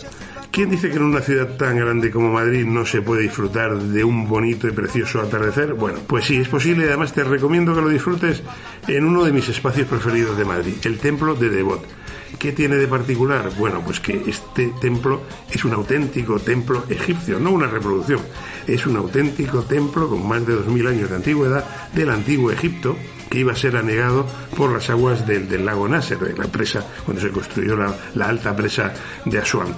¿Quién 0.55 0.71
dice 0.71 0.89
que 0.89 0.99
en 0.99 1.03
una 1.03 1.21
ciudad 1.21 1.57
tan 1.57 1.77
grande 1.77 2.13
como 2.13 2.31
Madrid 2.31 2.65
no 2.65 2.87
se 2.87 3.03
puede 3.03 3.23
disfrutar 3.23 3.77
de 3.77 4.05
un 4.05 4.29
bonito 4.29 4.69
y 4.69 4.71
precioso 4.71 5.21
atardecer? 5.21 5.75
Bueno, 5.75 5.99
pues 6.07 6.27
sí, 6.27 6.37
es 6.37 6.47
posible 6.47 6.85
y 6.85 6.89
además 6.91 7.13
te 7.13 7.25
recomiendo 7.25 7.75
que 7.75 7.81
lo 7.81 7.89
disfrutes 7.89 8.41
en 8.87 9.05
uno 9.05 9.25
de 9.25 9.33
mis 9.33 9.49
espacios 9.49 9.89
preferidos 9.89 10.39
de 10.39 10.45
Madrid, 10.45 10.75
el 10.85 11.01
Templo 11.01 11.35
de 11.35 11.51
Devot. 11.51 11.85
¿Qué 12.39 12.53
tiene 12.53 12.77
de 12.77 12.87
particular? 12.87 13.51
Bueno, 13.59 13.83
pues 13.85 13.99
que 13.99 14.23
este 14.29 14.73
templo 14.81 15.23
es 15.51 15.65
un 15.65 15.73
auténtico 15.73 16.39
templo 16.39 16.85
egipcio, 16.89 17.41
no 17.41 17.51
una 17.51 17.67
reproducción. 17.67 18.21
Es 18.65 18.87
un 18.87 18.97
auténtico 18.97 19.63
templo 19.63 20.09
con 20.09 20.25
más 20.25 20.47
de 20.47 20.55
2.000 20.55 20.89
años 20.89 21.11
de 21.11 21.17
antigüedad 21.17 21.65
del 21.93 22.11
antiguo 22.11 22.53
Egipto 22.53 22.97
que 23.29 23.41
iba 23.41 23.53
a 23.53 23.57
ser 23.57 23.77
anegado 23.77 24.27
por 24.57 24.73
las 24.73 24.89
aguas 24.91 25.27
del, 25.27 25.65
lago 25.65 25.89
Nasser, 25.89 26.19
de 26.19 26.37
la 26.37 26.47
presa, 26.47 26.87
cuando 27.05 27.21
se 27.21 27.31
construyó 27.31 27.77
la, 27.77 27.93
la 28.15 28.29
alta 28.29 28.55
presa 28.55 28.95
de 29.25 29.39
Asuán. 29.39 29.75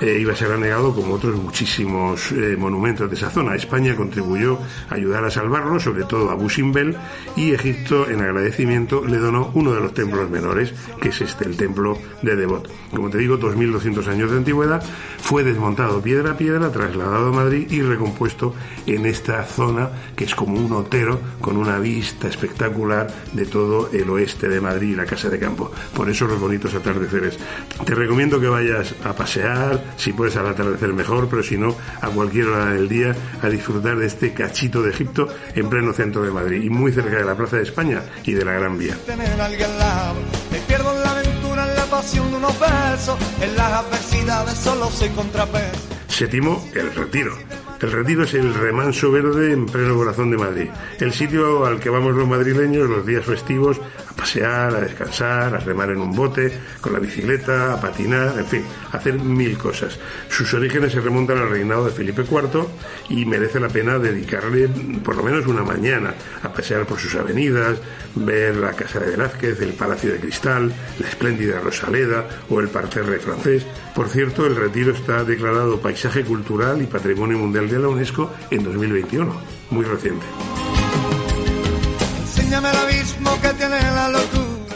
Eh, 0.00 0.18
iba 0.20 0.32
a 0.32 0.36
ser 0.36 0.50
anegado 0.50 0.94
como 0.94 1.14
otros 1.14 1.36
muchísimos 1.36 2.32
eh, 2.32 2.56
monumentos 2.58 3.08
de 3.08 3.16
esa 3.16 3.30
zona. 3.30 3.54
España 3.54 3.94
contribuyó 3.94 4.58
a 4.90 4.94
ayudar 4.94 5.24
a 5.24 5.30
salvarlo, 5.30 5.78
sobre 5.78 6.04
todo 6.04 6.30
a 6.30 6.34
Busimbel, 6.34 6.96
y 7.36 7.52
Egipto, 7.52 8.08
en 8.08 8.20
agradecimiento, 8.20 9.04
le 9.04 9.18
donó 9.18 9.50
uno 9.54 9.72
de 9.72 9.80
los 9.80 9.94
templos 9.94 10.28
menores, 10.30 10.72
que 11.00 11.10
es 11.10 11.20
este, 11.20 11.44
el 11.44 11.56
templo 11.56 11.96
de 12.22 12.34
Devot. 12.34 12.68
Como 12.90 13.08
te 13.08 13.18
digo, 13.18 13.38
2.200 13.38 14.06
años 14.08 14.30
de 14.30 14.38
antigüedad, 14.38 14.82
fue 15.18 15.44
desmontado 15.44 16.00
piedra 16.00 16.32
a 16.32 16.36
piedra, 16.36 16.70
trasladado 16.70 17.28
a 17.28 17.32
Madrid 17.32 17.70
y 17.70 17.80
recompuesto 17.82 18.54
en 18.86 19.06
esta 19.06 19.44
zona, 19.44 19.90
que 20.16 20.24
es 20.24 20.34
como 20.34 20.58
un 20.58 20.72
otero, 20.72 21.20
con 21.40 21.56
una 21.56 21.78
vista 21.78 22.28
espectacular 22.28 23.12
de 23.32 23.46
todo 23.46 23.90
el 23.92 24.08
oeste 24.10 24.48
de 24.48 24.60
Madrid 24.60 24.90
y 24.90 24.96
la 24.96 25.06
Casa 25.06 25.28
de 25.28 25.38
Campo. 25.38 25.70
Por 25.94 26.10
eso 26.10 26.26
los 26.26 26.40
bonitos 26.40 26.74
atardeceres. 26.74 27.38
Te 27.84 27.94
recomiendo 27.94 28.40
que 28.40 28.48
vayas 28.48 28.94
a 29.04 29.14
pasear, 29.14 29.83
si 29.96 30.12
puedes 30.12 30.36
al 30.36 30.46
atardecer 30.46 30.92
mejor, 30.92 31.28
pero 31.28 31.42
si 31.42 31.56
no, 31.56 31.76
a 32.00 32.08
cualquier 32.08 32.46
hora 32.46 32.72
del 32.72 32.88
día, 32.88 33.14
a 33.42 33.48
disfrutar 33.48 33.96
de 33.96 34.06
este 34.06 34.32
cachito 34.32 34.82
de 34.82 34.90
Egipto 34.90 35.28
en 35.54 35.68
pleno 35.68 35.92
centro 35.92 36.22
de 36.22 36.30
Madrid 36.30 36.62
y 36.62 36.70
muy 36.70 36.92
cerca 36.92 37.16
de 37.16 37.24
la 37.24 37.34
Plaza 37.34 37.56
de 37.56 37.62
España 37.62 38.02
y 38.24 38.32
de 38.32 38.44
la 38.44 38.52
Gran 38.52 38.78
Vía. 38.78 38.96
Tener 39.06 39.40
a 39.40 39.46
alguien 39.46 39.70
al 39.70 39.78
lado, 39.78 40.14
me 40.50 40.58
pierdo 40.58 40.94
en 40.94 41.02
la 41.02 41.10
aventura, 41.10 41.68
en 41.68 41.76
la 41.76 41.84
pasión 41.86 42.30
de 42.30 42.36
unos 42.36 42.58
versos, 42.58 43.18
en 43.40 43.56
las 43.56 43.72
adversidades 43.72 44.58
solo 44.58 44.90
soy 44.90 45.08
contrapeso. 45.10 45.80
Séptimo, 46.08 46.64
el 46.74 46.94
retiro. 46.94 47.36
El 47.84 47.92
Retiro 47.92 48.24
es 48.24 48.32
el 48.32 48.54
remanso 48.54 49.12
verde 49.12 49.52
en 49.52 49.66
pleno 49.66 49.94
corazón 49.94 50.30
de 50.30 50.38
Madrid. 50.38 50.70
El 51.00 51.12
sitio 51.12 51.66
al 51.66 51.80
que 51.80 51.90
vamos 51.90 52.14
los 52.14 52.26
madrileños 52.26 52.88
los 52.88 53.04
días 53.04 53.26
festivos 53.26 53.78
pasear, 54.16 54.74
a 54.74 54.80
descansar, 54.80 55.54
a 55.54 55.58
remar 55.58 55.90
en 55.90 55.98
un 55.98 56.14
bote, 56.14 56.52
con 56.80 56.92
la 56.92 56.98
bicicleta, 56.98 57.74
a 57.74 57.80
patinar, 57.80 58.38
en 58.38 58.46
fin, 58.46 58.64
hacer 58.92 59.14
mil 59.14 59.58
cosas. 59.58 59.98
Sus 60.28 60.52
orígenes 60.54 60.92
se 60.92 61.00
remontan 61.00 61.38
al 61.38 61.50
reinado 61.50 61.84
de 61.86 61.92
Felipe 61.92 62.22
IV 62.22 62.66
y 63.08 63.24
merece 63.26 63.60
la 63.60 63.68
pena 63.68 63.98
dedicarle 63.98 64.68
por 65.02 65.16
lo 65.16 65.22
menos 65.22 65.46
una 65.46 65.62
mañana 65.62 66.14
a 66.42 66.52
pasear 66.52 66.86
por 66.86 66.98
sus 66.98 67.14
avenidas, 67.14 67.78
ver 68.14 68.56
la 68.56 68.72
Casa 68.72 69.00
de 69.00 69.10
Velázquez, 69.10 69.60
el 69.60 69.72
Palacio 69.72 70.12
de 70.12 70.20
Cristal, 70.20 70.72
la 70.98 71.08
espléndida 71.08 71.60
Rosaleda 71.60 72.26
o 72.48 72.60
el 72.60 72.68
Parterre 72.68 73.18
francés. 73.18 73.66
Por 73.94 74.08
cierto, 74.08 74.46
el 74.46 74.56
Retiro 74.56 74.92
está 74.92 75.24
declarado 75.24 75.80
Paisaje 75.80 76.24
Cultural 76.24 76.80
y 76.82 76.86
Patrimonio 76.86 77.38
Mundial 77.38 77.68
de 77.68 77.78
la 77.78 77.88
UNESCO 77.88 78.32
en 78.50 78.64
2021, 78.64 79.40
muy 79.70 79.84
reciente. 79.84 80.26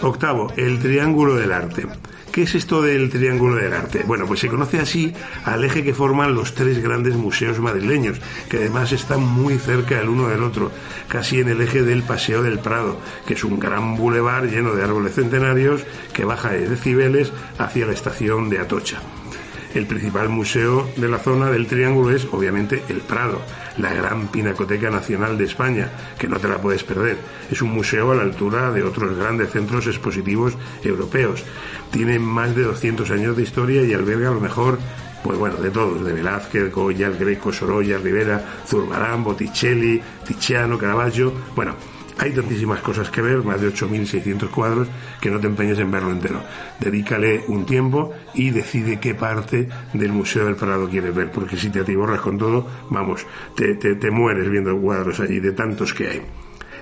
Octavo, 0.03 0.53
el 0.57 0.79
Triángulo 0.79 1.37
del 1.37 1.53
Arte. 1.53 1.87
¿Qué 2.33 2.43
es 2.43 2.55
esto 2.55 2.83
del 2.83 3.11
Triángulo 3.11 3.57
del 3.57 3.73
Arte? 3.73 4.05
Bueno, 4.07 4.27
pues 4.27 4.41
se 4.41 4.49
conoce 4.49 4.79
así 4.79 5.13
al 5.45 5.65
eje 5.65 5.83
que 5.83 5.95
forman 5.95 6.35
los 6.35 6.55
tres 6.55 6.83
grandes 6.83 7.15
museos 7.15 7.59
madrileños, 7.59 8.21
que 8.49 8.59
además 8.59 8.93
están 8.93 9.23
muy 9.23 9.59
cerca 9.59 10.01
el 10.01 10.09
uno 10.09 10.29
del 10.29 10.43
otro, 10.43 10.71
casi 11.09 11.41
en 11.41 11.49
el 11.49 11.61
eje 11.61 11.83
del 11.83 12.03
Paseo 12.03 12.43
del 12.43 12.59
Prado, 12.59 13.01
que 13.27 13.35
es 13.35 13.45
un 13.45 13.59
gran 13.59 13.97
bulevar 13.97 14.47
lleno 14.47 14.75
de 14.75 14.85
árboles 14.85 15.15
centenarios 15.15 15.83
que 16.13 16.25
baja 16.25 16.51
de 16.51 16.69
decibeles 16.69 17.33
hacia 17.59 17.87
la 17.87 17.93
estación 17.93 18.51
de 18.51 18.59
Atocha. 18.59 19.01
El 19.75 19.87
principal 19.87 20.29
museo 20.29 20.89
de 20.97 21.09
la 21.09 21.19
zona 21.19 21.51
del 21.51 21.67
Triángulo 21.67 22.11
es, 22.15 22.27
obviamente, 22.33 22.83
el 22.89 23.01
Prado, 23.01 23.41
la 23.77 23.93
gran 23.93 24.29
Pinacoteca 24.29 24.91
Nacional 24.91 25.37
de 25.37 25.45
España, 25.45 25.91
que 26.19 26.27
no 26.27 26.39
te 26.39 26.49
la 26.49 26.59
puedes 26.59 26.85
perder. 26.85 27.19
Es 27.51 27.61
un 27.61 27.73
museo 27.73 28.13
a 28.13 28.15
la 28.15 28.23
altura 28.23 28.73
de 28.73 28.83
otros 28.83 29.17
grandes 29.17 29.51
centros 29.51 29.87
expositivos 29.87 30.55
europeos. 30.83 31.45
Tiene 31.91 32.19
más 32.19 32.57
de 32.57 32.63
200 32.63 33.11
años 33.11 33.37
de 33.37 33.43
historia 33.43 33.83
y 33.85 33.93
alberga 33.93 34.31
lo 34.31 34.41
mejor 34.41 34.79
pues 35.23 35.37
bueno, 35.37 35.57
de 35.57 35.71
todos, 35.71 36.05
de 36.05 36.13
Velázquez, 36.13 36.73
Goya, 36.73 37.09
el 37.09 37.17
Greco, 37.17 37.53
Sorolla, 37.53 37.99
Rivera, 37.99 38.43
Zurbarán, 38.67 39.25
Botticelli, 39.25 40.01
Tiziano, 40.25 40.79
Caravaggio, 40.79 41.33
bueno, 41.57 41.75
hay 42.19 42.33
tantísimas 42.33 42.81
cosas 42.81 43.11
que 43.11 43.23
ver, 43.23 43.43
más 43.45 43.61
de 43.61 43.73
8.600 43.73 44.51
cuadros, 44.51 44.89
que 45.21 45.31
no 45.31 45.39
te 45.39 45.47
empeñes 45.47 45.79
en 45.79 45.91
verlo 45.91 46.11
entero. 46.11 46.43
Dedícale 46.81 47.45
un 47.49 47.65
tiempo 47.65 48.13
y 48.35 48.51
decide 48.51 48.99
qué 48.99 49.15
parte 49.15 49.69
del 49.93 50.13
Museo 50.13 50.45
del 50.45 50.57
Prado 50.57 50.89
quieres 50.89 51.15
ver, 51.15 51.31
porque 51.31 51.57
si 51.57 51.71
te 51.71 51.81
atiborras 51.81 52.21
con 52.21 52.37
todo, 52.37 52.67
vamos, 52.91 53.25
te, 53.55 53.75
te, 53.77 53.95
te 53.95 54.11
mueres 54.11 54.51
viendo 54.51 54.77
cuadros 54.79 55.21
allí 55.21 55.39
de 55.39 55.53
tantos 55.53 55.95
que 55.95 56.09
hay. 56.09 56.23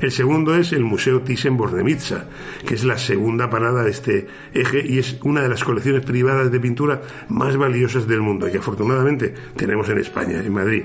El 0.00 0.12
segundo 0.12 0.54
es 0.54 0.72
el 0.72 0.84
Museo 0.84 1.22
Thyssen-Bornemisza, 1.22 2.26
que 2.66 2.74
es 2.74 2.84
la 2.84 2.98
segunda 2.98 3.48
parada 3.48 3.82
de 3.82 3.90
este 3.90 4.26
eje 4.52 4.84
y 4.86 4.98
es 4.98 5.18
una 5.22 5.40
de 5.40 5.48
las 5.48 5.64
colecciones 5.64 6.04
privadas 6.04 6.52
de 6.52 6.60
pintura 6.60 7.00
más 7.28 7.56
valiosas 7.56 8.06
del 8.06 8.20
mundo 8.20 8.50
que 8.50 8.58
afortunadamente 8.58 9.32
tenemos 9.56 9.88
en 9.88 9.98
España, 9.98 10.42
en 10.44 10.52
Madrid. 10.52 10.82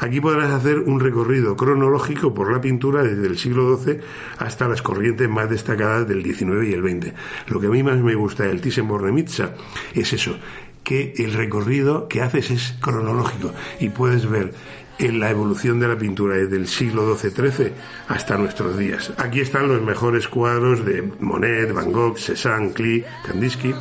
Aquí 0.00 0.20
podrás 0.20 0.50
hacer 0.50 0.78
un 0.78 1.00
recorrido 1.00 1.54
cronológico 1.54 2.32
por 2.32 2.50
la 2.50 2.60
pintura 2.60 3.02
desde 3.02 3.26
el 3.26 3.36
siglo 3.36 3.76
XII 3.76 3.98
hasta 4.38 4.68
las 4.68 4.80
corrientes 4.80 5.28
más 5.28 5.50
destacadas 5.50 6.08
del 6.08 6.24
XIX 6.24 6.66
y 6.66 6.72
el 6.72 6.82
XX. 6.82 7.12
Lo 7.48 7.60
que 7.60 7.66
a 7.66 7.70
mí 7.70 7.82
más 7.82 7.98
me 7.98 8.14
gusta 8.14 8.44
del 8.44 8.62
Thyssen-Bornemisza 8.62 9.50
es 9.94 10.14
eso, 10.14 10.38
que 10.82 11.12
el 11.18 11.34
recorrido 11.34 12.08
que 12.08 12.22
haces 12.22 12.50
es 12.50 12.74
cronológico 12.80 13.52
y 13.80 13.88
puedes 13.90 14.30
ver 14.30 14.54
en 14.98 15.20
la 15.20 15.30
evolución 15.30 15.78
de 15.80 15.88
la 15.88 15.96
pintura 15.96 16.36
desde 16.36 16.56
el 16.56 16.66
siglo 16.66 17.16
XII-XIII 17.16 17.72
hasta 18.08 18.36
nuestros 18.36 18.78
días. 18.78 19.12
Aquí 19.16 19.40
están 19.40 19.68
los 19.68 19.82
mejores 19.82 20.28
cuadros 20.28 20.84
de 20.84 21.02
Monet, 21.20 21.72
Van 21.72 21.92
Gogh, 21.92 22.18
Cézanne, 22.18 22.72
Klee, 22.72 23.04
Kandinsky. 23.26 23.74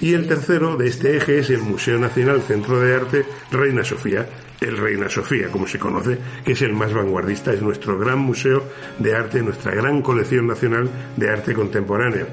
Y 0.00 0.14
el 0.14 0.26
tercero 0.26 0.76
de 0.76 0.88
este 0.88 1.16
eje 1.16 1.38
es 1.38 1.50
el 1.50 1.62
Museo 1.62 1.98
Nacional 1.98 2.42
Centro 2.42 2.80
de 2.80 2.94
Arte 2.96 3.24
Reina 3.52 3.84
Sofía, 3.84 4.26
el 4.60 4.76
Reina 4.76 5.08
Sofía, 5.08 5.48
como 5.48 5.66
se 5.66 5.78
conoce, 5.78 6.18
que 6.44 6.52
es 6.52 6.62
el 6.62 6.72
más 6.72 6.92
vanguardista, 6.92 7.52
es 7.52 7.62
nuestro 7.62 7.98
gran 7.98 8.18
museo 8.18 8.64
de 8.98 9.14
arte, 9.14 9.42
nuestra 9.42 9.74
gran 9.74 10.02
colección 10.02 10.46
nacional 10.46 10.90
de 11.16 11.30
arte 11.30 11.54
contemporáneo. 11.54 12.26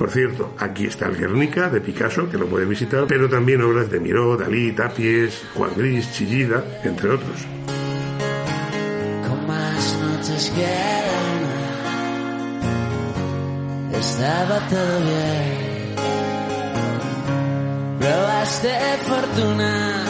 Por 0.00 0.10
cierto, 0.10 0.54
aquí 0.56 0.86
está 0.86 1.06
el 1.08 1.18
Guernica 1.18 1.68
de 1.68 1.82
Picasso, 1.82 2.30
que 2.30 2.38
lo 2.38 2.46
puedes 2.46 2.66
visitar, 2.66 3.04
pero 3.06 3.28
también 3.28 3.60
obras 3.60 3.90
de 3.90 4.00
Miró, 4.00 4.34
Dalí, 4.34 4.72
Tapies, 4.72 5.44
Juan 5.54 5.72
Gris, 5.76 6.10
Chillida, 6.14 6.64
entre 6.84 7.10
otros. 7.10 7.46
Con 9.28 9.46
más 9.46 9.98
noches 10.00 10.50
que 10.56 10.64
arena, 10.64 11.60
estaba 13.92 14.66
todo 14.68 15.00
bien. 15.04 15.94
Probaste 18.00 18.70
fortuna 19.06 20.02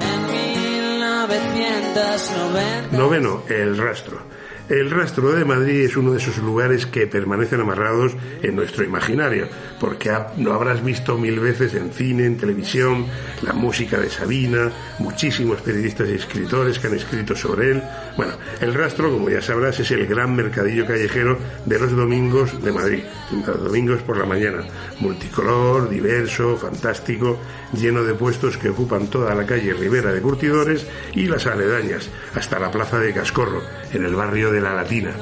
en 0.00 0.26
1990. 0.32 2.96
Noveno, 2.96 3.42
el 3.50 3.76
rastro. 3.76 4.39
El 4.70 4.88
rastro 4.88 5.32
de 5.32 5.44
Madrid 5.44 5.80
es 5.80 5.96
uno 5.96 6.12
de 6.12 6.18
esos 6.18 6.38
lugares 6.38 6.86
que 6.86 7.08
permanecen 7.08 7.60
amarrados 7.60 8.12
en 8.40 8.54
nuestro 8.54 8.84
imaginario, 8.84 9.48
porque 9.80 10.12
lo 10.38 10.54
habrás 10.54 10.84
visto 10.84 11.18
mil 11.18 11.40
veces 11.40 11.74
en 11.74 11.90
cine, 11.90 12.24
en 12.24 12.36
televisión, 12.36 13.06
la 13.42 13.52
música 13.52 13.98
de 13.98 14.08
Sabina, 14.08 14.70
muchísimos 15.00 15.60
periodistas 15.60 16.08
y 16.08 16.12
escritores 16.12 16.78
que 16.78 16.86
han 16.86 16.94
escrito 16.94 17.34
sobre 17.34 17.72
él. 17.72 17.82
Bueno, 18.20 18.34
el 18.60 18.74
rastro, 18.74 19.10
como 19.10 19.30
ya 19.30 19.40
sabrás, 19.40 19.80
es 19.80 19.90
el 19.92 20.06
gran 20.06 20.36
mercadillo 20.36 20.84
callejero 20.86 21.38
de 21.64 21.78
los 21.78 21.90
domingos 21.96 22.62
de 22.62 22.70
Madrid, 22.70 23.02
los 23.46 23.64
domingos 23.64 24.02
por 24.02 24.18
la 24.18 24.26
mañana, 24.26 24.62
multicolor, 24.98 25.88
diverso, 25.88 26.58
fantástico, 26.58 27.38
lleno 27.72 28.04
de 28.04 28.12
puestos 28.12 28.58
que 28.58 28.68
ocupan 28.68 29.06
toda 29.06 29.34
la 29.34 29.46
calle 29.46 29.72
Ribera 29.72 30.12
de 30.12 30.20
Curtidores 30.20 30.86
y 31.14 31.28
las 31.28 31.46
aledañas, 31.46 32.10
hasta 32.34 32.58
la 32.58 32.70
plaza 32.70 32.98
de 32.98 33.14
Cascorro, 33.14 33.62
en 33.90 34.04
el 34.04 34.14
barrio 34.14 34.52
de 34.52 34.60
La 34.60 34.74
Latina. 34.74 35.14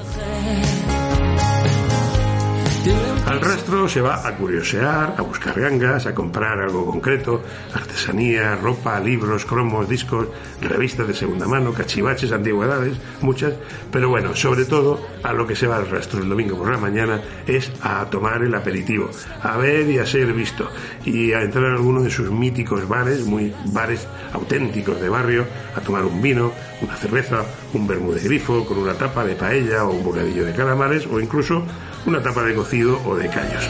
Al 3.28 3.42
rastro 3.42 3.86
se 3.86 4.00
va 4.00 4.26
a 4.26 4.34
curiosear, 4.34 5.14
a 5.18 5.20
buscar 5.20 5.60
gangas, 5.60 6.06
a 6.06 6.14
comprar 6.14 6.60
algo 6.60 6.86
concreto, 6.86 7.42
artesanía, 7.74 8.56
ropa, 8.56 8.98
libros, 9.00 9.44
cromos, 9.44 9.86
discos, 9.86 10.28
revistas 10.62 11.06
de 11.06 11.12
segunda 11.12 11.46
mano, 11.46 11.74
cachivaches, 11.74 12.32
antigüedades, 12.32 12.96
muchas, 13.20 13.52
pero 13.92 14.08
bueno, 14.08 14.34
sobre 14.34 14.64
todo 14.64 15.06
a 15.22 15.34
lo 15.34 15.46
que 15.46 15.56
se 15.56 15.66
va 15.66 15.76
al 15.76 15.90
rastro 15.90 16.22
el 16.22 16.28
domingo 16.30 16.56
por 16.56 16.72
la 16.72 16.78
mañana 16.78 17.20
es 17.46 17.70
a 17.82 18.06
tomar 18.06 18.42
el 18.42 18.54
aperitivo, 18.54 19.10
a 19.42 19.58
ver 19.58 19.90
y 19.90 19.98
a 19.98 20.06
ser 20.06 20.32
visto. 20.32 20.66
Y 21.04 21.34
a 21.34 21.42
entrar 21.42 21.66
a 21.66 21.74
alguno 21.74 22.02
de 22.02 22.10
sus 22.10 22.30
míticos 22.30 22.88
bares, 22.88 23.26
muy 23.26 23.52
bares 23.66 24.08
auténticos 24.32 25.02
de 25.02 25.08
barrio, 25.10 25.44
a 25.76 25.82
tomar 25.82 26.06
un 26.06 26.22
vino, 26.22 26.50
una 26.80 26.96
cerveza, 26.96 27.44
un 27.74 27.86
vermú 27.86 28.10
de 28.10 28.22
grifo 28.22 28.64
con 28.64 28.78
una 28.78 28.94
tapa 28.94 29.22
de 29.22 29.34
paella 29.34 29.84
o 29.84 29.90
un 29.90 30.02
bocadillo 30.02 30.46
de 30.46 30.54
calamares 30.54 31.06
o 31.06 31.20
incluso 31.20 31.62
una 32.06 32.22
tapa 32.22 32.42
de 32.42 32.54
cocido 32.54 33.00
o 33.04 33.16
de 33.16 33.28
callos. 33.28 33.68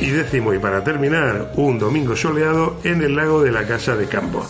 Y 0.00 0.10
décimo, 0.10 0.54
y 0.54 0.58
para 0.58 0.82
terminar, 0.82 1.52
un 1.56 1.78
domingo 1.78 2.16
soleado 2.16 2.78
en 2.84 3.02
el 3.02 3.14
lago 3.14 3.42
de 3.42 3.52
la 3.52 3.66
Casa 3.66 3.94
de 3.96 4.06
Campo. 4.06 4.46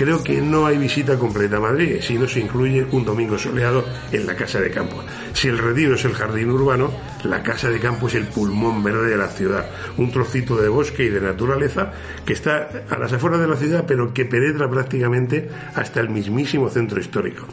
Creo 0.00 0.24
que 0.24 0.40
no 0.40 0.64
hay 0.64 0.78
visita 0.78 1.18
completa 1.18 1.58
a 1.58 1.60
Madrid 1.60 1.98
si 2.00 2.14
no 2.14 2.26
se 2.26 2.40
incluye 2.40 2.86
un 2.90 3.04
domingo 3.04 3.36
soleado 3.36 3.84
en 4.10 4.26
la 4.26 4.34
Casa 4.34 4.58
de 4.58 4.70
Campo. 4.70 5.04
Si 5.34 5.48
el 5.48 5.58
retiro 5.58 5.94
es 5.94 6.06
el 6.06 6.14
jardín 6.14 6.50
urbano, 6.50 6.90
la 7.24 7.42
Casa 7.42 7.68
de 7.68 7.78
Campo 7.78 8.08
es 8.08 8.14
el 8.14 8.24
pulmón 8.24 8.82
verde 8.82 9.10
de 9.10 9.18
la 9.18 9.28
ciudad, 9.28 9.68
un 9.98 10.10
trocito 10.10 10.56
de 10.56 10.70
bosque 10.70 11.04
y 11.04 11.10
de 11.10 11.20
naturaleza 11.20 11.92
que 12.24 12.32
está 12.32 12.70
a 12.88 12.96
las 12.96 13.12
afueras 13.12 13.40
de 13.40 13.48
la 13.48 13.56
ciudad, 13.56 13.84
pero 13.86 14.14
que 14.14 14.24
penetra 14.24 14.70
prácticamente 14.70 15.50
hasta 15.74 16.00
el 16.00 16.08
mismísimo 16.08 16.70
centro 16.70 16.98
histórico. 16.98 17.46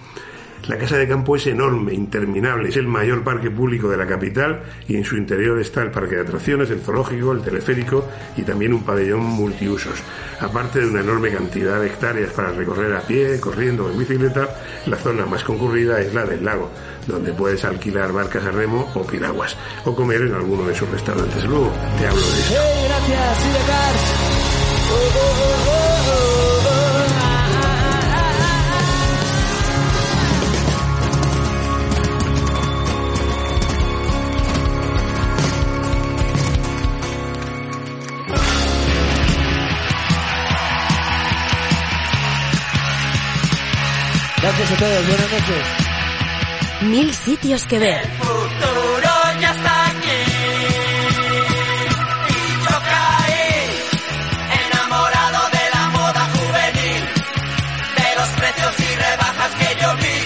La 0.68 0.78
casa 0.78 0.98
de 0.98 1.08
campo 1.08 1.38
es 1.38 1.48
enorme, 1.48 1.94
interminable, 1.94 2.68
es 2.68 2.76
el 2.76 2.88
mayor 2.88 3.24
parque 3.24 3.50
público 3.50 3.88
de 3.88 3.96
la 3.96 4.06
capital 4.06 4.64
y 4.86 4.98
en 4.98 5.06
su 5.06 5.16
interior 5.16 5.58
está 5.62 5.82
el 5.82 5.92
parque 5.92 6.16
de 6.16 6.24
atracciones, 6.24 6.70
el 6.70 6.82
zoológico, 6.82 7.32
el 7.32 7.42
teleférico 7.42 8.06
y 8.36 8.42
también 8.42 8.74
un 8.74 8.84
pabellón 8.84 9.24
multiusos. 9.24 10.04
Aparte 10.42 10.82
de 10.82 10.88
una 10.88 11.00
enorme 11.00 11.32
cantidad 11.32 11.80
de 11.80 11.88
hectáreas 11.88 12.34
para 12.34 12.52
recorrer 12.52 12.94
a 12.94 13.00
pie, 13.00 13.40
corriendo 13.40 13.86
o 13.86 13.92
en 13.92 13.98
bicicleta, 13.98 14.50
la 14.88 14.98
zona 14.98 15.26
más 15.26 15.46
concurrida 15.46 16.02
es 16.02 16.14
la 16.14 16.26
del 16.26 16.44
lago, 16.44 16.70
donde 17.08 17.32
puedes 17.32 17.64
alquilar 17.64 18.12
barcas 18.12 18.44
a 18.44 18.52
remo 18.52 18.92
o 18.94 19.08
piraguas 19.08 19.56
o 19.86 19.96
comer 19.96 20.24
en 20.24 20.34
alguno 20.34 20.68
de 20.68 20.76
sus 20.76 20.90
restaurantes. 20.90 21.46
Luego 21.46 21.72
te 21.98 22.08
hablo 22.08 22.22
de 22.22 22.40
eso. 22.42 22.54
Gracias 44.48 44.72
a 44.72 44.76
todos, 44.78 45.08
buenas 45.08 45.30
noches. 45.30 45.66
Mil 46.84 47.14
sitios 47.14 47.66
que 47.66 47.80
ver. 47.80 48.00
El 48.02 48.12
futuro 48.12 49.12
ya 49.42 49.52
está 49.52 49.88
aquí. 49.88 50.22
Y 52.30 52.64
yo 52.64 52.78
caí, 52.88 53.82
enamorado 54.72 55.50
de 55.52 55.70
la 55.74 55.90
moda 55.90 56.30
juvenil, 56.32 57.04
de 57.98 58.16
los 58.16 58.30
precios 58.40 58.80
y 58.80 58.96
rebajas 58.96 59.52
que 59.60 59.82
yo 59.82 59.90
vi. 59.98 60.18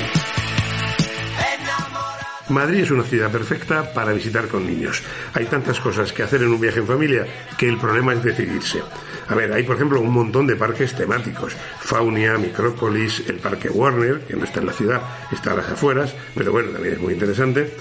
Enamorado. 1.56 2.26
Madrid 2.50 2.82
es 2.82 2.92
una 2.92 3.04
ciudad 3.04 3.32
perfecta 3.32 3.92
para 3.92 4.14
visitar 4.14 4.48
con 4.48 4.68
niños. 4.68 5.02
Hay 5.34 5.46
tantas 5.46 5.80
cosas 5.80 6.14
que 6.14 6.22
hacer 6.22 6.44
en 6.44 6.50
un 6.50 6.62
viaje 6.62 6.78
en 6.80 6.86
familia 6.86 7.26
que 7.58 7.68
el 7.68 7.80
problema 7.80 8.14
es 8.14 8.24
decidirse. 8.24 8.84
A 9.28 9.36
ver, 9.36 9.54
hay 9.54 9.64
por 9.64 9.76
ejemplo 9.76 10.02
un 10.02 10.12
montón 10.12 10.48
de 10.48 10.56
parques 10.56 10.96
temáticos. 10.96 11.56
Faunia, 11.80 12.38
Micrópolis, 12.38 13.24
el 13.28 13.38
Parque 13.38 13.70
Warner, 13.70 14.22
que 14.22 14.36
no 14.36 14.44
está 14.44 14.60
en 14.60 14.68
la 14.68 14.74
ciudad, 14.74 15.02
está 15.32 15.54
a 15.54 15.56
las 15.56 15.70
afueras, 15.70 16.14
pero 16.36 16.52
bueno, 16.52 16.72
también 16.72 16.96
es 16.96 17.00
muy 17.00 17.14
interesante. 17.14 17.72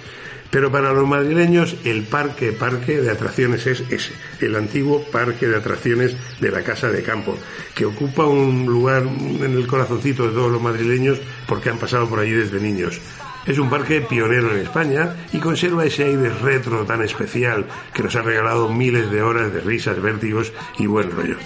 Pero 0.50 0.72
para 0.72 0.92
los 0.92 1.06
madrileños 1.06 1.76
el 1.84 2.02
parque 2.02 2.52
parque 2.52 3.00
de 3.00 3.10
atracciones 3.10 3.66
es 3.68 3.84
ese, 3.88 4.12
el 4.40 4.56
antiguo 4.56 5.04
parque 5.04 5.46
de 5.46 5.56
atracciones 5.56 6.16
de 6.40 6.50
la 6.50 6.62
Casa 6.62 6.90
de 6.90 7.02
Campo, 7.02 7.38
que 7.74 7.86
ocupa 7.86 8.26
un 8.26 8.66
lugar 8.66 9.02
en 9.02 9.52
el 9.52 9.66
corazoncito 9.68 10.26
de 10.26 10.34
todos 10.34 10.50
los 10.50 10.60
madrileños 10.60 11.20
porque 11.46 11.70
han 11.70 11.78
pasado 11.78 12.08
por 12.08 12.18
allí 12.18 12.32
desde 12.32 12.60
niños. 12.60 13.00
Es 13.46 13.58
un 13.58 13.70
parque 13.70 14.02
pionero 14.02 14.50
en 14.50 14.58
España 14.58 15.16
y 15.32 15.38
conserva 15.38 15.84
ese 15.84 16.04
aire 16.04 16.30
retro 16.30 16.84
tan 16.84 17.02
especial 17.02 17.64
que 17.94 18.02
nos 18.02 18.14
ha 18.16 18.22
regalado 18.22 18.68
miles 18.68 19.10
de 19.10 19.22
horas 19.22 19.52
de 19.52 19.60
risas, 19.60 20.00
vértigos 20.00 20.52
y 20.78 20.86
buen 20.86 21.10
rollo. 21.10 21.36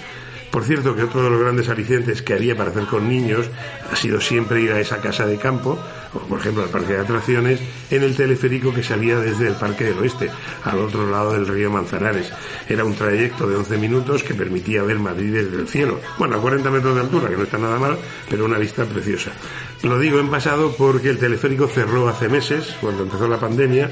Por 0.55 0.63
cierto, 0.63 0.95
que 0.95 1.03
otro 1.03 1.25
de 1.25 1.31
los 1.31 1.41
grandes 1.41 1.69
alicientes 1.69 2.23
que 2.23 2.33
había 2.33 2.57
para 2.57 2.71
hacer 2.71 2.87
con 2.87 3.09
niños 3.09 3.51
ha 3.91 3.97
sido 3.97 4.21
siempre 4.21 4.61
ir 4.61 4.71
a 4.71 4.79
esa 4.79 5.01
casa 5.01 5.27
de 5.27 5.37
campo, 5.37 5.77
o 6.15 6.19
por 6.21 6.39
ejemplo 6.39 6.63
al 6.63 6.69
parque 6.69 6.93
de 6.93 7.01
atracciones, 7.01 7.61
en 7.91 8.05
el 8.05 8.15
teleférico 8.15 8.73
que 8.73 8.85
salía 8.85 9.19
desde 9.19 9.49
el 9.49 9.55
Parque 9.55 9.83
del 9.83 9.99
Oeste, 9.99 10.31
al 10.63 10.79
otro 10.79 11.11
lado 11.11 11.33
del 11.33 11.49
río 11.49 11.73
Manzanares. 11.73 12.33
Era 12.69 12.85
un 12.85 12.95
trayecto 12.95 13.49
de 13.49 13.57
11 13.57 13.79
minutos 13.79 14.23
que 14.23 14.35
permitía 14.35 14.85
ver 14.85 15.01
Madrid 15.01 15.33
desde 15.35 15.57
el 15.57 15.67
cielo. 15.67 16.01
Bueno, 16.19 16.37
a 16.37 16.41
40 16.41 16.71
metros 16.71 16.95
de 16.95 17.01
altura, 17.01 17.29
que 17.29 17.37
no 17.37 17.43
está 17.43 17.59
nada 17.59 17.81
mal, 17.81 17.99
pero 18.31 18.45
una 18.45 18.59
vista 18.59 18.85
preciosa. 18.85 19.33
Lo 19.85 19.99
digo 19.99 20.19
en 20.19 20.31
pasado 20.31 20.75
porque 20.79 21.11
el 21.11 21.19
teleférico 21.19 21.69
cerró 21.69 22.09
hace 22.09 22.31
meses, 22.31 22.75
cuando 22.81 23.03
empezó 23.03 23.29
la 23.29 23.39
pandemia, 23.39 23.91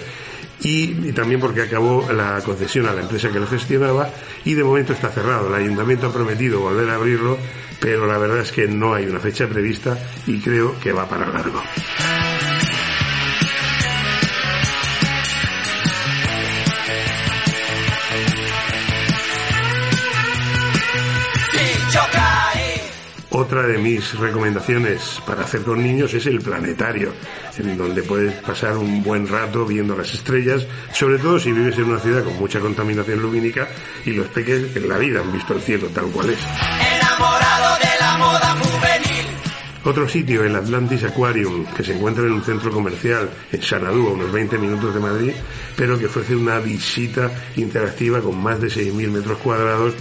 y, 0.62 1.12
también 1.12 1.38
porque 1.38 1.61
acabó 1.61 2.11
la 2.11 2.40
concesión 2.42 2.87
a 2.87 2.94
la 2.94 3.02
empresa 3.02 3.31
que 3.31 3.38
lo 3.38 3.46
gestionaba 3.46 4.09
y 4.44 4.55
de 4.55 4.64
momento 4.64 4.94
está 4.94 5.11
cerrado. 5.11 5.48
El 5.48 5.62
ayuntamiento 5.62 6.07
ha 6.07 6.12
prometido 6.12 6.61
volver 6.61 6.88
a 6.88 6.94
abrirlo, 6.94 7.37
pero 7.78 8.07
la 8.07 8.16
verdad 8.16 8.38
es 8.38 8.52
que 8.52 8.66
no 8.66 8.94
hay 8.94 9.05
una 9.05 9.20
fecha 9.20 9.46
prevista 9.46 9.98
y 10.26 10.40
creo 10.40 10.78
que 10.81 10.92
va 10.92 11.07
para 11.07 11.28
largo. 11.28 11.62
Otra 23.34 23.62
de 23.62 23.78
mis 23.78 24.18
recomendaciones 24.18 25.18
para 25.26 25.44
hacer 25.44 25.62
con 25.62 25.82
niños 25.82 26.12
es 26.12 26.26
el 26.26 26.42
planetario, 26.42 27.14
en 27.56 27.78
donde 27.78 28.02
puedes 28.02 28.34
pasar 28.42 28.76
un 28.76 29.02
buen 29.02 29.26
rato 29.26 29.64
viendo 29.64 29.96
las 29.96 30.12
estrellas, 30.12 30.66
sobre 30.92 31.16
todo 31.16 31.38
si 31.40 31.50
vives 31.50 31.78
en 31.78 31.84
una 31.84 31.98
ciudad 31.98 32.24
con 32.24 32.36
mucha 32.36 32.60
contaminación 32.60 33.22
lumínica 33.22 33.68
y 34.04 34.10
los 34.10 34.26
peques 34.28 34.76
en 34.76 34.86
la 34.86 34.98
vida 34.98 35.20
han 35.20 35.32
visto 35.32 35.54
el 35.54 35.62
cielo 35.62 35.88
tal 35.94 36.06
cual 36.06 36.28
es. 36.28 36.40
Enamorado 36.94 37.78
de 37.78 38.00
la 38.00 38.18
moda 38.18 38.56
juvenil. 38.60 39.26
Otro 39.84 40.06
sitio, 40.06 40.44
el 40.44 40.54
Atlantis 40.54 41.04
Aquarium, 41.04 41.64
que 41.74 41.82
se 41.82 41.94
encuentra 41.96 42.24
en 42.24 42.32
un 42.32 42.42
centro 42.42 42.70
comercial 42.70 43.30
en 43.50 43.62
Sanadú, 43.62 44.08
a 44.08 44.12
unos 44.12 44.30
20 44.30 44.58
minutos 44.58 44.92
de 44.92 45.00
Madrid, 45.00 45.32
pero 45.74 45.98
que 45.98 46.04
ofrece 46.04 46.36
una 46.36 46.58
visita 46.58 47.30
interactiva 47.56 48.20
con 48.20 48.36
más 48.42 48.60
de 48.60 48.68
6.000 48.68 49.10
metros 49.10 49.38
cuadrados 49.38 49.94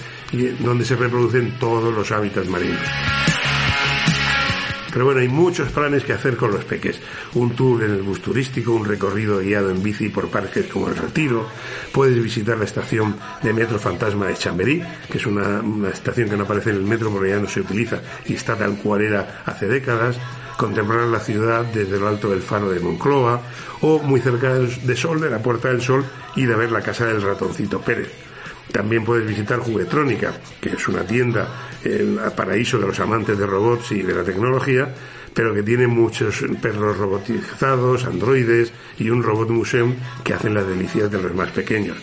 donde 0.60 0.86
se 0.86 0.96
reproducen 0.96 1.58
todos 1.60 1.94
los 1.94 2.12
hábitats 2.12 2.48
marinos. 2.48 2.80
Pero 4.92 5.06
bueno, 5.06 5.22
hay 5.22 5.30
muchos 5.30 5.72
planes 5.72 6.04
que 6.04 6.14
hacer 6.14 6.36
con 6.36 6.52
los 6.52 6.66
peques. 6.66 7.00
Un 7.36 7.56
tour 7.56 7.84
en 7.84 7.92
el 7.92 8.02
bus 8.02 8.22
turístico, 8.22 8.74
un 8.74 8.86
recorrido 8.86 9.40
guiado 9.40 9.70
en 9.70 9.82
bici 9.82 10.10
por 10.10 10.30
parques 10.30 10.68
como 10.68 10.90
el 10.90 10.98
Retiro. 10.98 11.48
Puedes 11.94 12.22
visitar 12.22 12.58
la 12.58 12.66
estación 12.66 13.16
de 13.42 13.54
Metro 13.54 13.80
Fantasma 13.80 14.28
de 14.28 14.36
Chamberí, 14.36 14.84
que 15.10 15.18
es 15.18 15.26
una, 15.26 15.62
una 15.62 15.90
estación 15.90 16.30
que 16.30 16.36
no 16.36 16.44
aparece 16.44 16.72
en 16.72 16.78
el 16.78 16.84
metro 16.84 17.10
porque 17.10 17.30
ya 17.30 17.40
no 17.40 17.48
se 17.48 17.62
utiliza 17.62 18.02
y 18.26 18.34
está 18.34 18.58
tal 18.58 18.76
cual 18.78 19.02
era 19.02 19.44
hace 19.46 19.68
décadas. 19.68 20.18
Contemplar 20.58 21.08
la 21.08 21.20
ciudad 21.20 21.64
desde 21.66 21.98
lo 21.98 22.08
alto 22.08 22.30
del 22.30 22.42
faro 22.42 22.70
de 22.70 22.80
Moncloa 22.82 23.42
o 23.82 24.00
muy 24.00 24.20
cerca 24.20 24.54
de 24.56 24.96
Sol, 24.96 25.22
de 25.22 25.30
la 25.30 25.40
Puerta 25.40 25.70
del 25.70 25.82
Sol, 25.82 26.06
ir 26.36 26.52
a 26.52 26.58
ver 26.58 26.72
la 26.72 26.82
casa 26.82 27.06
del 27.06 27.22
ratoncito 27.22 27.82
Pérez. 27.82 28.31
También 28.72 29.04
puedes 29.04 29.28
visitar 29.28 29.60
Juguetrónica, 29.60 30.34
que 30.60 30.70
es 30.70 30.88
una 30.88 31.04
tienda, 31.04 31.48
el 31.84 32.20
paraíso 32.36 32.80
de 32.80 32.88
los 32.88 33.00
amantes 33.00 33.38
de 33.38 33.46
robots 33.46 33.92
y 33.92 34.02
de 34.02 34.16
la 34.16 34.24
tecnología, 34.24 34.94
pero 35.34 35.54
que 35.54 35.64
tiene 35.64 35.88
muchos 35.88 36.44
perros 36.62 36.98
robotizados, 36.98 38.06
androides 38.06 38.72
y 38.98 39.10
un 39.10 39.24
robot 39.24 39.50
museum 39.50 39.96
que 40.24 40.34
hacen 40.34 40.54
las 40.54 40.68
delicias 40.68 41.12
de 41.12 41.22
los 41.22 41.34
más 41.34 41.52
pequeños. 41.52 41.98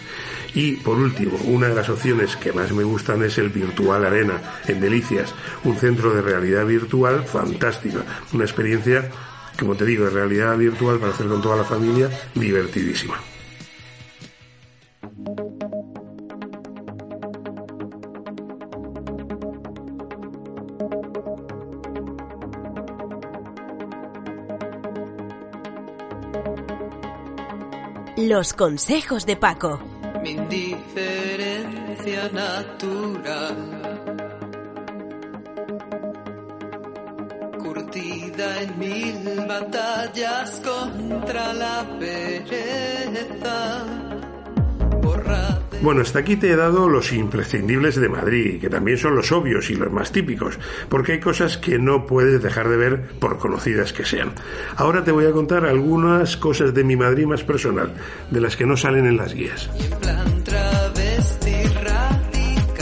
Y 0.55 0.73
por 0.77 0.97
último, 0.97 1.39
una 1.45 1.69
de 1.69 1.75
las 1.75 1.89
opciones 1.89 2.37
que 2.37 2.53
más 2.53 2.73
me 2.73 2.83
gustan 2.83 3.23
es 3.23 3.37
el 3.39 3.51
Virtual 3.51 4.05
Arena 4.05 4.41
en 4.67 4.81
Delicias, 4.81 5.35
un 5.65 5.77
centro 5.77 6.15
de 6.15 6.23
realidad 6.23 6.65
virtual 6.65 7.25
fantástico, 7.25 7.99
una 8.33 8.45
experiencia, 8.45 9.11
como 9.59 9.75
te 9.75 9.85
digo, 9.85 10.05
de 10.05 10.11
realidad 10.11 10.57
virtual 10.57 10.99
para 10.99 11.13
hacer 11.13 11.27
con 11.29 11.43
toda 11.43 11.57
la 11.57 11.65
familia, 11.65 12.09
divertidísima. 12.35 13.17
Los 28.21 28.53
consejos 28.53 29.27
de 29.27 29.37
Paco. 29.37 29.79
Mi 30.25 30.31
indiferencia 30.31 32.29
natural. 32.33 33.55
Curtida 37.61 38.63
en 38.63 38.77
mil 38.77 39.47
batallas 39.47 40.61
contra 40.65 41.53
la 41.53 41.87
pereza. 42.01 43.87
Bueno, 45.81 46.01
hasta 46.01 46.19
aquí 46.19 46.35
te 46.35 46.51
he 46.51 46.57
dado 46.57 46.89
los 46.89 47.13
imprescindibles 47.13 47.95
de 47.95 48.09
Madrid, 48.09 48.61
que 48.61 48.69
también 48.69 48.99
son 48.99 49.15
los 49.15 49.31
obvios 49.31 49.71
y 49.71 49.77
los 49.77 49.93
más 49.93 50.11
típicos, 50.11 50.59
porque 50.89 51.13
hay 51.13 51.21
cosas 51.21 51.57
que 51.57 51.79
no 51.79 52.05
puedes 52.05 52.43
dejar 52.43 52.69
de 52.69 52.77
ver 52.77 53.09
por 53.21 53.39
conocidas 53.39 53.93
que 53.93 54.05
sean. 54.05 54.33
Ahora 54.77 55.05
te 55.05 55.13
voy 55.13 55.27
a 55.27 55.31
contar 55.31 55.65
algunas 55.65 56.37
cosas 56.37 56.75
de 56.75 56.83
mi 56.83 56.97
Madrid 56.97 57.27
más 57.27 57.45
personal, 57.45 57.95
de 58.29 58.41
las 58.41 58.57
que 58.57 58.67
no 58.67 58.77
salen 58.77 59.07
en 59.07 59.17
las 59.17 59.35
guías. 59.35 59.71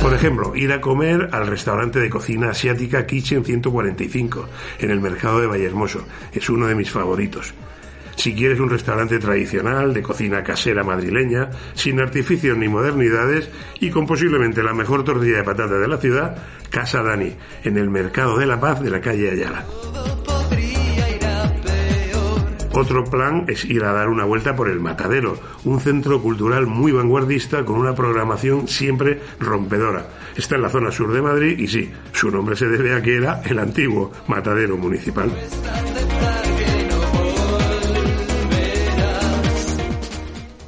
Por 0.00 0.14
ejemplo, 0.14 0.56
ir 0.56 0.72
a 0.72 0.80
comer 0.80 1.28
al 1.32 1.48
restaurante 1.48 1.98
de 1.98 2.08
cocina 2.08 2.50
asiática 2.50 3.06
Kitchen 3.06 3.44
145, 3.44 4.48
en 4.78 4.90
el 4.90 5.00
mercado 5.00 5.40
de 5.40 5.48
Vallehermoso. 5.48 6.06
Es 6.32 6.48
uno 6.48 6.66
de 6.66 6.74
mis 6.74 6.90
favoritos. 6.90 7.52
Si 8.16 8.34
quieres 8.34 8.58
un 8.58 8.70
restaurante 8.70 9.18
tradicional 9.18 9.94
de 9.94 10.02
cocina 10.02 10.42
casera 10.42 10.82
madrileña, 10.82 11.50
sin 11.74 12.00
artificios 12.00 12.56
ni 12.56 12.66
modernidades 12.66 13.50
y 13.78 13.90
con 13.90 14.06
posiblemente 14.06 14.62
la 14.62 14.74
mejor 14.74 15.04
tortilla 15.04 15.38
de 15.38 15.44
patata 15.44 15.74
de 15.74 15.88
la 15.88 15.98
ciudad, 15.98 16.36
Casa 16.70 17.02
Dani, 17.02 17.34
en 17.62 17.76
el 17.78 17.90
Mercado 17.90 18.38
de 18.38 18.46
la 18.46 18.58
Paz 18.58 18.82
de 18.82 18.90
la 18.90 19.00
calle 19.00 19.30
Ayala. 19.30 19.64
Otro 22.76 23.04
plan 23.04 23.46
es 23.48 23.64
ir 23.64 23.84
a 23.84 23.92
dar 23.92 24.08
una 24.08 24.26
vuelta 24.26 24.54
por 24.54 24.68
el 24.68 24.80
Matadero, 24.80 25.38
un 25.64 25.80
centro 25.80 26.20
cultural 26.20 26.66
muy 26.66 26.92
vanguardista 26.92 27.64
con 27.64 27.76
una 27.76 27.94
programación 27.94 28.68
siempre 28.68 29.18
rompedora. 29.40 30.08
Está 30.36 30.56
en 30.56 30.62
la 30.62 30.68
zona 30.68 30.90
sur 30.90 31.10
de 31.10 31.22
Madrid 31.22 31.58
y 31.58 31.68
sí, 31.68 31.90
su 32.12 32.30
nombre 32.30 32.54
se 32.54 32.66
debe 32.66 32.94
a 32.94 33.00
que 33.00 33.16
era 33.16 33.40
el 33.46 33.58
antiguo 33.58 34.12
Matadero 34.26 34.76
Municipal. 34.76 35.32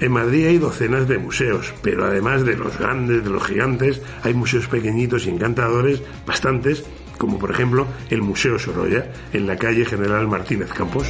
En 0.00 0.12
Madrid 0.12 0.46
hay 0.46 0.58
docenas 0.58 1.08
de 1.08 1.18
museos, 1.18 1.74
pero 1.82 2.04
además 2.04 2.44
de 2.44 2.56
los 2.56 2.78
grandes, 2.78 3.24
de 3.24 3.30
los 3.30 3.44
gigantes, 3.44 4.00
hay 4.22 4.32
museos 4.32 4.68
pequeñitos 4.68 5.26
y 5.26 5.30
encantadores, 5.30 6.02
bastantes, 6.24 6.84
como 7.16 7.38
por 7.38 7.50
ejemplo 7.50 7.86
el 8.08 8.22
Museo 8.22 8.60
Sorolla, 8.60 9.10
en 9.32 9.46
la 9.48 9.56
calle 9.56 9.84
General 9.84 10.28
Martínez 10.28 10.72
Campos. 10.72 11.08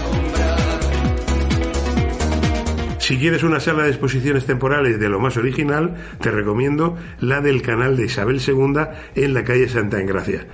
Si 2.98 3.16
quieres 3.16 3.42
una 3.42 3.59
sala 3.59 3.85
de 3.85 3.88
exposiciones 3.88 4.44
temporales 4.44 5.01
de 5.01 5.09
lo 5.09 5.18
más 5.18 5.38
original, 5.38 5.94
te 6.20 6.31
recomiendo 6.31 6.96
la 7.20 7.40
del 7.40 7.62
canal 7.62 7.96
de 7.96 8.05
Isabel 8.05 8.40
II 8.46 8.83
en 9.14 9.33
la 9.33 9.44
calle 9.44 9.68
Santa 9.68 9.98
Engracia. 9.98 10.46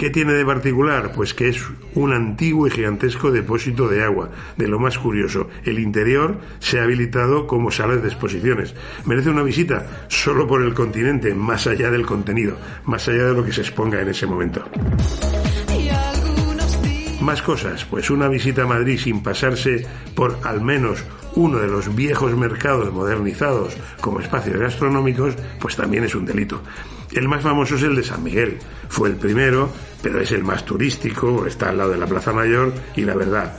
¿Qué 0.00 0.08
tiene 0.08 0.32
de 0.32 0.46
particular? 0.46 1.12
Pues 1.12 1.34
que 1.34 1.50
es 1.50 1.62
un 1.94 2.14
antiguo 2.14 2.66
y 2.66 2.70
gigantesco 2.70 3.30
depósito 3.30 3.86
de 3.86 4.02
agua. 4.02 4.30
De 4.56 4.66
lo 4.66 4.78
más 4.78 4.98
curioso, 4.98 5.50
el 5.62 5.78
interior 5.78 6.38
se 6.58 6.80
ha 6.80 6.84
habilitado 6.84 7.46
como 7.46 7.70
sala 7.70 7.96
de 7.96 8.08
exposiciones. 8.08 8.74
Merece 9.04 9.28
una 9.28 9.42
visita 9.42 10.06
solo 10.08 10.46
por 10.46 10.62
el 10.62 10.72
continente, 10.72 11.34
más 11.34 11.66
allá 11.66 11.90
del 11.90 12.06
contenido, 12.06 12.56
más 12.86 13.06
allá 13.08 13.26
de 13.26 13.34
lo 13.34 13.44
que 13.44 13.52
se 13.52 13.60
exponga 13.60 14.00
en 14.00 14.08
ese 14.08 14.26
momento. 14.26 14.64
Más 17.20 17.42
cosas, 17.42 17.84
pues 17.84 18.08
una 18.08 18.28
visita 18.28 18.62
a 18.62 18.66
Madrid 18.66 18.98
sin 18.98 19.22
pasarse 19.22 19.86
por 20.14 20.38
al 20.44 20.62
menos 20.62 21.04
uno 21.34 21.58
de 21.58 21.68
los 21.68 21.94
viejos 21.94 22.34
mercados 22.38 22.90
modernizados 22.90 23.76
como 24.00 24.20
espacios 24.20 24.56
gastronómicos, 24.56 25.36
pues 25.60 25.76
también 25.76 26.04
es 26.04 26.14
un 26.14 26.24
delito. 26.24 26.62
El 27.12 27.28
más 27.28 27.42
famoso 27.42 27.74
es 27.74 27.82
el 27.82 27.96
de 27.96 28.04
San 28.04 28.22
Miguel. 28.22 28.58
Fue 28.88 29.08
el 29.08 29.16
primero, 29.16 29.70
pero 30.02 30.20
es 30.20 30.30
el 30.32 30.44
más 30.44 30.64
turístico, 30.64 31.46
está 31.46 31.70
al 31.70 31.78
lado 31.78 31.90
de 31.90 31.98
la 31.98 32.06
Plaza 32.06 32.32
Mayor 32.32 32.72
y 32.96 33.02
la 33.02 33.14
verdad, 33.14 33.52